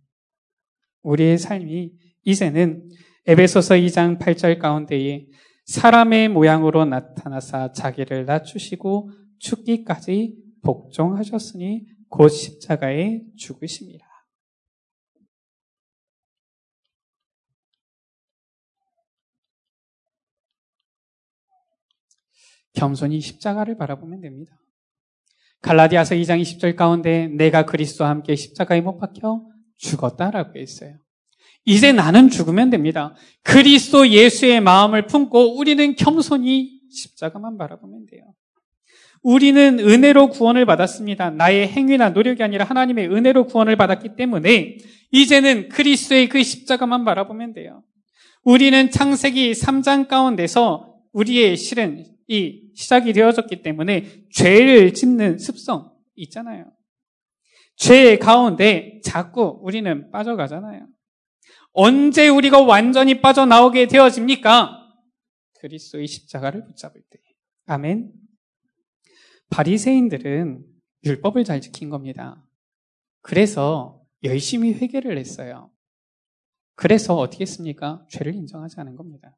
우리의 1.02 1.38
삶이 1.38 1.92
이제는 2.24 2.88
에베소서 3.26 3.74
2장 3.74 4.18
8절 4.18 4.58
가운데에 4.58 5.26
사람의 5.66 6.28
모양으로 6.28 6.84
나타나사 6.84 7.72
자기를 7.72 8.26
낮추시고 8.26 9.10
죽기까지 9.38 10.36
복종하셨으니 10.62 11.86
곧 12.08 12.28
십자가에 12.28 13.22
죽으십니다. 13.36 14.06
겸손히 22.74 23.20
십자가를 23.20 23.76
바라보면 23.76 24.20
됩니다. 24.20 24.56
갈라디아서 25.60 26.16
2장 26.16 26.40
20절 26.40 26.74
가운데 26.74 27.28
내가 27.28 27.64
그리스도와 27.64 28.10
함께 28.10 28.34
십자가에 28.34 28.80
못 28.80 28.98
박혀 28.98 29.51
죽었다라고 29.82 30.58
했어요. 30.58 30.94
이제 31.64 31.92
나는 31.92 32.28
죽으면 32.28 32.70
됩니다. 32.70 33.14
그리스도 33.42 34.08
예수의 34.08 34.60
마음을 34.60 35.06
품고 35.06 35.56
우리는 35.58 35.94
겸손히 35.94 36.80
십자가만 36.90 37.58
바라보면 37.58 38.06
돼요. 38.06 38.22
우리는 39.22 39.78
은혜로 39.78 40.30
구원을 40.30 40.66
받았습니다. 40.66 41.30
나의 41.30 41.68
행위나 41.68 42.10
노력이 42.10 42.42
아니라 42.42 42.64
하나님의 42.64 43.08
은혜로 43.08 43.46
구원을 43.46 43.76
받았기 43.76 44.16
때문에 44.16 44.78
이제는 45.12 45.68
그리스도의 45.68 46.28
그 46.28 46.42
십자가만 46.42 47.04
바라보면 47.04 47.52
돼요. 47.52 47.84
우리는 48.42 48.90
창세기 48.90 49.52
3장 49.52 50.08
가운데서 50.08 50.96
우리의 51.12 51.56
실은 51.56 52.04
이 52.26 52.62
시작이 52.74 53.12
되어졌기 53.12 53.62
때문에 53.62 54.24
죄를 54.32 54.94
짓는 54.94 55.38
습성 55.38 55.92
있잖아요. 56.16 56.64
죄 57.76 58.18
가운데 58.18 59.00
자꾸 59.04 59.58
우리는 59.62 60.10
빠져가잖아요. 60.10 60.86
언제 61.72 62.28
우리가 62.28 62.60
완전히 62.60 63.20
빠져나오게 63.20 63.88
되어집니까? 63.88 64.78
그리스도의 65.60 66.06
십자가를 66.06 66.64
붙잡을 66.66 67.00
때. 67.08 67.18
아멘. 67.66 68.12
바리새인들은 69.50 70.64
율법을 71.04 71.44
잘 71.44 71.60
지킨 71.60 71.88
겁니다. 71.88 72.44
그래서 73.20 74.02
열심히 74.24 74.72
회개를 74.72 75.18
했어요. 75.18 75.70
그래서 76.74 77.16
어떻게 77.16 77.42
했습니까? 77.42 78.06
죄를 78.10 78.34
인정하지 78.34 78.76
않은 78.80 78.96
겁니다. 78.96 79.36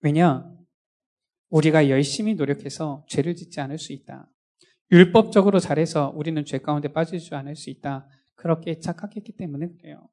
왜냐? 0.00 0.50
우리가 1.48 1.88
열심히 1.88 2.34
노력해서 2.34 3.04
죄를 3.08 3.34
짓지 3.34 3.60
않을 3.60 3.78
수 3.78 3.92
있다. 3.92 4.30
율법적으로 4.92 5.58
잘해서 5.58 6.12
우리는 6.14 6.44
죄 6.44 6.58
가운데 6.58 6.92
빠지지 6.92 7.34
않을 7.34 7.56
수 7.56 7.70
있다. 7.70 8.08
그렇게 8.34 8.78
착각했기 8.78 9.32
때문에 9.36 9.68
그래요. 9.78 10.08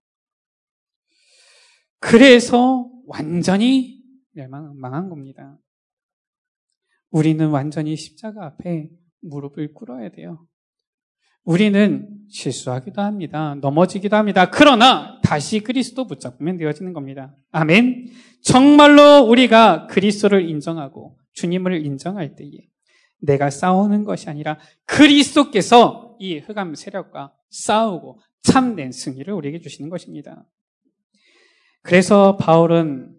그래서 2.00 2.90
완전히 3.06 4.02
멸망한 4.32 5.10
겁니다. 5.10 5.58
우리는 7.12 7.48
완전히 7.50 7.96
십자가 7.96 8.46
앞에 8.46 8.90
무릎을 9.22 9.74
꿇어야 9.74 10.10
돼요. 10.10 10.48
우리는 11.44 12.10
실수하기도 12.30 13.02
합니다. 13.02 13.56
넘어지기도 13.56 14.16
합니다. 14.16 14.50
그러나 14.50 15.20
다시 15.22 15.60
그리스도 15.60 16.08
붙잡으면 16.08 16.58
되어지는 16.58 16.94
겁니다. 16.94 17.36
아멘. 17.52 18.08
정말로 18.42 19.26
우리가 19.28 19.88
그리스도를 19.88 20.50
인정하고 20.50 21.20
주님을 21.34 21.86
인정할 21.86 22.36
때에 22.36 22.50
내가 23.24 23.50
싸우는 23.50 24.04
것이 24.04 24.30
아니라 24.30 24.60
그리스도께서 24.86 26.18
이 26.20 26.38
흑암 26.38 26.76
세력과 26.76 27.34
싸우고 27.50 28.20
참된 28.42 28.92
승리를 28.92 29.34
우리에게 29.34 29.60
주시는 29.60 29.90
것입니다. 29.90 30.46
그래서 31.82 32.38
바울은 32.38 33.16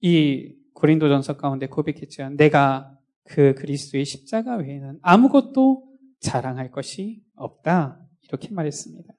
이 0.00 0.54
고린도전서 0.74 1.36
가운데 1.36 1.66
고백했죠. 1.66 2.30
내가 2.30 2.98
그 3.24 3.54
그리스도의 3.54 4.04
십자가 4.04 4.56
외에는 4.56 4.98
아무것도 5.02 5.86
자랑할 6.20 6.70
것이 6.70 7.22
없다. 7.36 8.00
이렇게 8.28 8.50
말했습니다. 8.50 9.12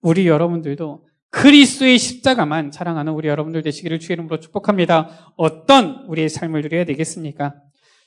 우리 0.00 0.26
여러분들도 0.26 1.08
그리스도의 1.30 1.98
십자가만 1.98 2.70
자랑하는 2.70 3.12
우리 3.12 3.26
여러분들 3.26 3.62
되시기를 3.62 3.98
주의 3.98 4.14
이름으로 4.14 4.38
축복합니다. 4.38 5.32
어떤 5.36 6.04
우리의 6.06 6.28
삶을 6.28 6.62
누려야 6.62 6.84
되겠습니까? 6.84 7.60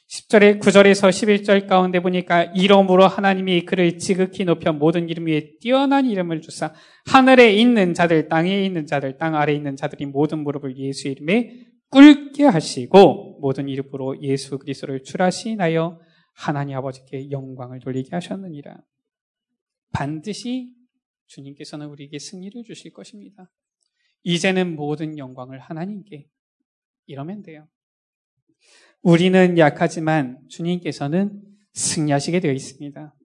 10절에 0.08 0.62
9절에서 0.62 1.10
11절 1.10 1.68
가운데 1.68 2.00
보니까 2.00 2.46
이름으로 2.46 3.06
하나님이 3.08 3.66
그를 3.66 3.98
지극히 3.98 4.46
높여 4.46 4.72
모든 4.72 5.10
이름 5.10 5.28
위에 5.28 5.58
뛰어난 5.60 6.06
이름을 6.06 6.40
주사 6.40 6.74
하늘에 7.06 7.54
있는 7.54 7.94
자들 7.94 8.30
땅에 8.30 8.64
있는 8.64 8.86
자들 8.86 9.18
땅 9.18 9.36
아래에 9.36 9.56
있는 9.56 9.76
자들이 9.76 10.06
모든 10.06 10.40
무릎을 10.40 10.78
예수 10.78 11.10
이름에 11.10 11.66
꿇게 11.90 12.46
하시고 12.46 13.40
모든 13.42 13.68
이름으로 13.68 14.22
예수 14.22 14.58
그리스도를 14.58 15.04
출하시나여 15.04 16.00
하나님 16.34 16.78
아버지께 16.78 17.30
영광을 17.32 17.80
돌리게 17.80 18.10
하셨느니라. 18.12 18.78
반드시 19.92 20.74
주님께서는 21.26 21.88
우리에게 21.88 22.20
승리를 22.20 22.64
주실 22.64 22.94
것입니다. 22.94 23.52
이제는 24.24 24.76
모든 24.76 25.18
영광을 25.18 25.60
하나님께 25.60 26.28
이러면 27.08 27.42
돼요. 27.44 27.68
우리는 29.08 29.58
약하지만 29.58 30.38
주님께서는 30.50 31.42
승리하시게 31.72 32.42
되어 32.42 32.52
있습니다. 32.52 33.16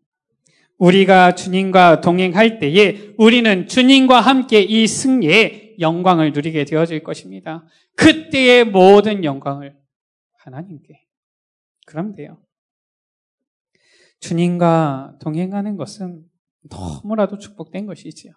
우리가 0.79 1.35
주님과 1.35 2.01
동행할 2.01 2.61
때에 2.61 3.14
우리는 3.18 3.66
주님과 3.66 4.21
함께 4.21 4.61
이 4.61 4.87
승리의 4.87 5.79
영광을 5.81 6.33
누리게 6.33 6.66
되어질 6.66 7.03
것입니다. 7.03 7.66
그때의 7.97 8.66
모든 8.66 9.25
영광을 9.25 9.77
하나님께. 10.38 11.05
그럼 11.85 12.14
돼요. 12.14 12.40
주님과 14.21 15.16
동행하는 15.21 15.77
것은 15.77 16.23
너무나도 16.71 17.38
축복된 17.38 17.87
것이지요. 17.87 18.35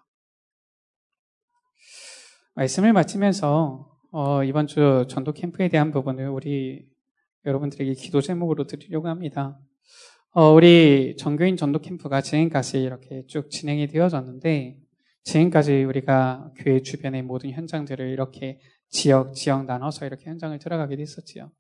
말씀을 2.56 2.92
마치면서 2.92 3.92
어, 4.10 4.44
이번 4.44 4.66
주 4.66 5.06
전도 5.10 5.34
캠프에 5.34 5.70
대한 5.70 5.92
부분을 5.92 6.30
우리 6.30 6.95
여러분들에게 7.46 7.94
기도 7.94 8.22
제목으로 8.22 8.66
드리려고 8.68 9.08
합니다. 9.08 9.60
어, 10.32 10.52
우리 10.52 11.16
전교인 11.18 11.58
전도 11.58 11.80
캠프가 11.80 12.22
지금까지 12.22 12.82
이렇게 12.82 13.24
쭉 13.28 13.50
진행이 13.50 13.88
되어졌는데 13.88 14.78
지금까지 15.24 15.84
우리가 15.84 16.52
교회 16.58 16.82
주변의 16.82 17.24
모든 17.24 17.52
현장들을 17.52 18.10
이렇게 18.10 18.60
지역 18.90 19.34
지역 19.34 19.66
나눠서 19.66 20.06
이렇게 20.06 20.30
현장을 20.30 20.58
들어가게 20.60 20.96
됐었지요. 20.98 21.52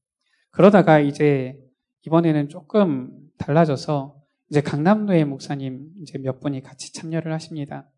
그러다가 0.51 0.99
이제 0.99 1.57
이번에는 2.05 2.49
조금 2.49 3.11
달라져서 3.37 4.15
이제 4.49 4.61
강남도의 4.61 5.25
목사님 5.25 5.89
이제 6.01 6.17
몇 6.17 6.39
분이 6.39 6.61
같이 6.61 6.93
참여를 6.93 7.33
하십니다. 7.33 7.89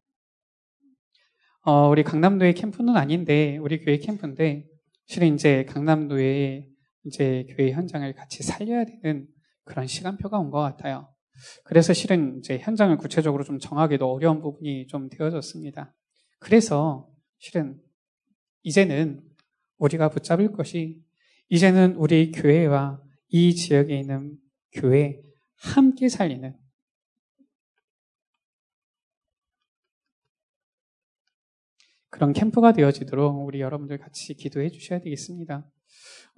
어, 1.64 1.90
우리 1.90 2.04
강남도의 2.04 2.54
캠프는 2.54 2.96
아닌데 2.96 3.58
우리 3.58 3.80
교회 3.80 3.98
캠프인데 3.98 4.66
실은 5.06 5.36
이제 5.36 5.66
강남도의 5.66 6.70
이제 7.08 7.46
교회 7.50 7.72
현장을 7.72 8.14
같이 8.14 8.44
살려야 8.44 8.86
되는 8.86 9.28
그런 9.64 9.88
시간표가 9.88 10.38
온 10.40 10.52
것 10.52 10.60
같아요. 10.60 11.14
그래서 11.64 11.94
실은 11.94 12.40
이제 12.40 12.58
현장을 12.58 12.96
구체적으로 12.98 13.44
좀 13.44 13.60
정하기도 13.60 14.12
어려운 14.12 14.42
부분이 14.42 14.88
좀 14.88 15.10
되어졌습니다. 15.10 15.94
그래서 16.40 17.10
실은 17.40 17.80
이제는 18.64 19.22
우리가 19.78 20.10
붙잡을 20.10 20.52
것이 20.52 21.02
이제는 21.50 21.96
우리 21.96 22.32
교회와 22.32 23.02
이 23.30 23.56
지역에 23.56 24.00
있는 24.00 24.38
교회 24.72 25.22
함께 25.56 26.10
살리는 26.10 26.56
그런 32.10 32.34
캠프가 32.34 32.74
되어지도록 32.74 33.46
우리 33.46 33.62
여러분들 33.62 33.98
같이 34.00 34.34
기도해 34.34 34.70
주셔야 34.70 35.00
되겠습니다. 35.00 35.70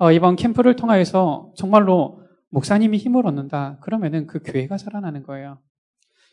어, 0.02 0.14
이번 0.14 0.38
캠프를 0.38 0.78
통하여서 0.78 1.52
정말로 1.58 2.24
목사님이 2.52 2.98
힘을 2.98 3.28
얻는다. 3.28 3.80
그러면은 3.82 4.28
그 4.28 4.40
교회가 4.40 4.78
살아나는 4.78 5.24
거예요. 5.24 5.60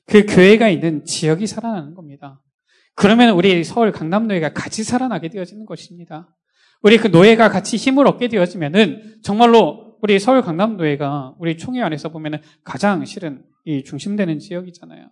그 0.06 0.24
교회가 0.24 0.68
있는 0.68 1.04
지역이 1.04 1.48
살아나는 1.48 1.94
겁니다. 1.94 2.40
그러면 2.94 3.34
우리 3.34 3.64
서울 3.64 3.90
강남노예가 3.90 4.52
같이 4.52 4.84
살아나게 4.84 5.30
되어지는 5.30 5.66
것입니다. 5.66 6.32
우리 6.80 6.96
그 6.96 7.08
노예가 7.08 7.48
같이 7.48 7.76
힘을 7.76 8.06
얻게 8.06 8.28
되어지면은 8.28 9.18
정말로 9.24 9.96
우리 10.00 10.20
서울 10.20 10.42
강남노예가 10.42 11.34
우리 11.40 11.56
총회 11.56 11.82
안에서 11.82 12.10
보면은 12.10 12.40
가장 12.62 13.04
실은 13.04 13.44
이 13.64 13.82
중심되는 13.82 14.38
지역이잖아요. 14.38 15.10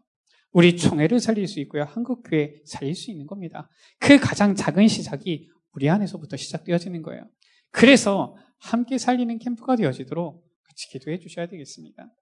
우리 0.53 0.77
총회를 0.77 1.19
살릴 1.19 1.49
수 1.49 1.59
있고요. 1.59 1.83
한국교회 1.83 2.63
살릴 2.67 2.95
수 2.95 3.11
있는 3.11 3.27
겁니다. 3.27 3.69
그 3.99 4.21
가장 4.21 4.55
작은 4.55 4.87
시작이 4.87 5.49
우리 5.73 5.91
안에서부터 5.91 6.37
시작되어지는 6.37 7.03
거예요. 7.03 7.25
그래서 7.73 8.37
함께 8.59 8.99
살리는 8.99 9.39
캠프가 9.39 9.77
되어지도록 9.77 10.45
같이 10.63 10.89
기도해 10.91 11.19
주셔야 11.19 11.47
되겠습니다. 11.47 12.13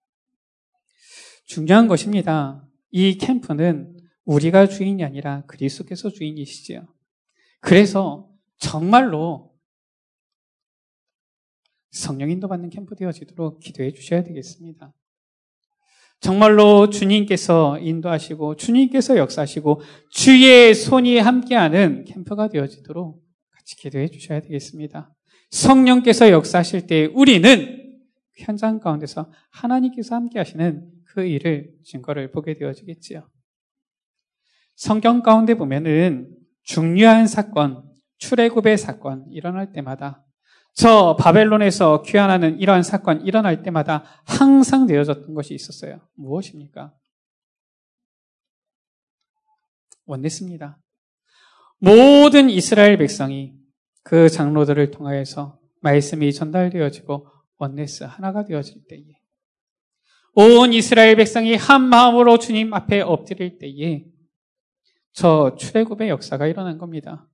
중요한 1.47 1.89
것입니다. 1.89 2.67
이 2.91 3.19
캠프는 3.19 3.97
우리가 4.25 4.67
주인이 4.67 5.03
아니라 5.05 5.45
그리스도께서 5.47 6.11
주인이시지요. 6.11 6.87
그래서 7.61 8.29
정말로 8.59 9.53
성령 11.91 12.31
인도 12.31 12.49
받는 12.49 12.71
캠프 12.71 12.95
되어지도록 12.95 13.61
기도해 13.61 13.93
주셔야 13.93 14.23
되겠습니다. 14.23 14.93
정말로 16.21 16.89
주님께서 16.89 17.81
인도하시고 17.81 18.57
주님께서 18.57 19.17
역사하시고 19.17 19.81
주의 20.11 20.73
손이 20.73 21.19
함께하는 21.19 22.05
캠프가 22.05 22.49
되어지도록 22.49 23.21
같이 23.51 23.77
기도해 23.77 24.09
주셔야 24.09 24.41
되겠습니다. 24.41 25.13
성령께서 25.53 26.31
역사하실 26.31 26.87
때 26.87 27.05
우리는 27.15 28.01
현장 28.39 28.81
가운데서 28.81 29.31
하나님께서 29.51 30.15
함께 30.15 30.39
하시는 30.39 30.91
그 31.05 31.25
일을 31.25 31.75
증거를 31.85 32.33
보게 32.33 32.55
되어지겠지요. 32.55 33.29
성경 34.75 35.23
가운데 35.23 35.55
보면은 35.55 36.35
중요한 36.63 37.27
사건, 37.27 37.85
출애굽의 38.17 38.79
사건 38.79 39.27
일어날 39.31 39.73
때마다 39.73 40.25
저 40.75 41.17
바벨론에서 41.21 42.03
귀환하는 42.03 42.59
이러한 42.59 42.83
사건 42.83 43.21
일어날 43.21 43.63
때마다 43.63 44.05
항상 44.25 44.87
되어졌던 44.87 45.35
것이 45.35 45.55
있었어요. 45.55 46.01
무엇입니까? 46.15 46.95
원냈습니다. 50.07 50.79
모든 51.79 52.49
이스라엘 52.49 52.97
백성이 52.97 53.62
그 54.03 54.29
장로들을 54.29 54.91
통하여서 54.91 55.59
말씀이 55.81 56.33
전달되어지고 56.33 57.27
원네스 57.59 58.05
하나가 58.05 58.45
되어질 58.45 58.87
때에 58.89 59.05
온 60.35 60.73
이스라엘 60.73 61.17
백성이 61.17 61.55
한 61.55 61.83
마음으로 61.83 62.39
주님 62.39 62.73
앞에 62.73 63.03
엎드릴 63.03 63.59
때에 63.59 64.05
저 65.13 65.57
출애굽의 65.59 66.09
역사가 66.09 66.47
일어난 66.47 66.79
겁니다. 66.79 67.29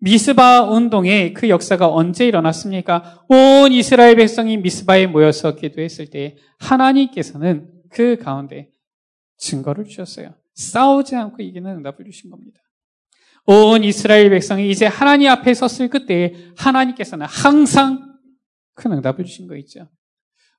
미스바 0.00 0.70
운동의 0.70 1.34
그 1.34 1.48
역사가 1.48 1.92
언제 1.92 2.26
일어났습니까? 2.26 3.24
온 3.28 3.72
이스라엘 3.72 4.16
백성이 4.16 4.56
미스바에 4.56 5.06
모여서 5.08 5.56
기도했을 5.56 6.08
때 6.08 6.36
하나님께서는 6.58 7.70
그 7.90 8.16
가운데 8.16 8.70
증거를 9.36 9.84
주셨어요. 9.84 10.34
싸우지 10.54 11.16
않고 11.16 11.42
이기는 11.42 11.70
응답을 11.78 12.04
주신 12.04 12.30
겁니다. 12.30 12.60
온 13.50 13.82
이스라엘 13.82 14.28
백성이 14.28 14.68
이제 14.68 14.84
하나님 14.84 15.30
앞에 15.30 15.54
섰을 15.54 15.88
그때 15.88 16.34
하나님께서는 16.58 17.24
항상 17.24 18.18
큰 18.74 18.92
응답을 18.92 19.24
주신 19.24 19.46
거 19.46 19.56
있죠. 19.56 19.88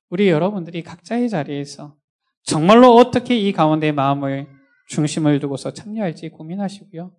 우리 0.08 0.28
여러분들이 0.28 0.82
각자의 0.82 1.30
자리에서 1.30 1.96
정말로 2.42 2.96
어떻게 2.96 3.38
이 3.38 3.52
가운데 3.52 3.92
마음을 3.92 4.48
중심을 4.88 5.38
두고서 5.38 5.72
참여할지 5.72 6.30
고민하시고요. 6.30 7.14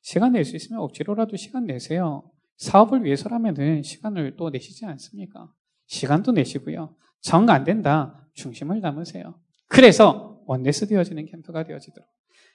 시간 0.00 0.32
낼 0.32 0.44
수 0.46 0.56
있으면 0.56 0.80
억지로라도 0.80 1.36
시간 1.36 1.66
내세요. 1.66 2.22
사업을 2.56 3.04
위해서라면은 3.04 3.82
시간을 3.82 4.36
또 4.38 4.48
내시지 4.48 4.86
않습니까? 4.86 5.52
시간도 5.86 6.32
내시고요. 6.32 6.96
정 7.20 7.50
안 7.50 7.64
된다. 7.64 8.26
중심을 8.32 8.80
담으세요. 8.80 9.38
그래서 9.68 10.40
원네스 10.46 10.86
되어지는 10.88 11.26
캠프가 11.26 11.64
되어지도록 11.64 12.08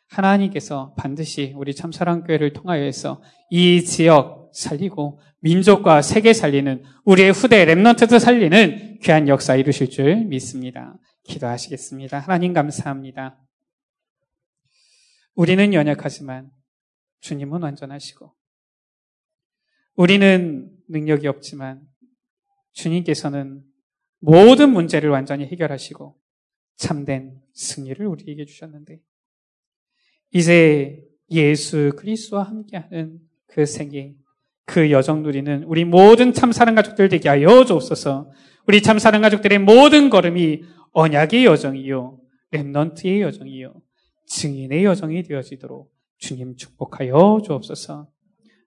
하나님께서 0.08 0.94
반드시 0.98 1.54
우리 1.56 1.74
참사랑교회를 1.74 2.54
통하여서 2.54 3.22
이 3.50 3.84
지역 3.84 4.52
살리고 4.54 5.20
민족과 5.40 6.02
세계 6.02 6.34
살리는 6.34 6.84
우리의 7.04 7.32
후대 7.32 7.66
랩런트도 7.66 8.20
살리는 8.20 9.00
귀한 9.02 9.28
역사 9.28 9.56
이루실 9.56 9.90
줄 9.90 10.26
믿습니다. 10.26 10.98
기도하시겠습니다. 11.24 12.20
하나님 12.20 12.54
감사합니다. 12.54 13.40
우리는 15.36 15.74
연약하지만 15.74 16.50
주님은 17.20 17.62
완전하시고 17.62 18.34
우리는 19.96 20.72
능력이 20.90 21.28
없지만 21.28 21.82
주님께서는 22.74 23.64
모든 24.20 24.72
문제를 24.72 25.10
완전히 25.10 25.46
해결하시고 25.46 26.18
참된 26.78 27.40
승리를 27.54 28.06
우리에게 28.06 28.46
주셨는데 28.46 29.00
이제 30.32 31.02
예수 31.32 31.92
그리스도와 31.96 32.44
함께하는 32.44 33.20
그 33.48 33.66
생애, 33.66 34.14
그 34.66 34.92
여정 34.92 35.24
누리는 35.24 35.64
우리 35.64 35.86
모든 35.86 36.34
참사랑 36.34 36.76
가족들 36.76 37.10
되게 37.10 37.30
하여 37.30 37.64
주옵소서. 37.66 38.32
우리 38.68 38.82
참사랑 38.82 39.22
가족들의 39.22 39.60
모든 39.60 40.10
걸음이 40.10 40.64
언약의 40.92 41.46
여정이요, 41.46 42.20
랩넌트의 42.52 43.22
여정이요, 43.22 43.74
증인의 44.28 44.86
여정이 44.86 45.24
되어지도록 45.24 45.92
주님 46.18 46.56
축복하여 46.56 47.42
주옵소서. 47.46 48.08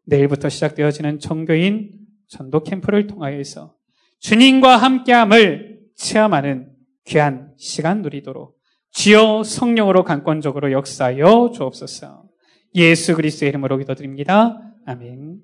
내일부터 0.07 0.49
시작되어지는 0.49 1.19
정교인 1.19 1.93
전도 2.29 2.63
캠프를 2.63 3.07
통하여서 3.07 3.75
주님과 4.21 4.77
함께함을 4.77 5.81
체험하는 5.97 6.71
귀한 7.05 7.53
시간 7.57 8.03
누리도록 8.03 8.58
주여 8.91 9.43
성령으로 9.45 10.05
강권적으로 10.05 10.73
역사하여 10.73 11.53
주옵소서. 11.55 12.25
예수 12.75 13.15
그리스도의 13.15 13.51
이름으로 13.51 13.79
기도드립니다. 13.79 14.61
아멘. 14.87 15.41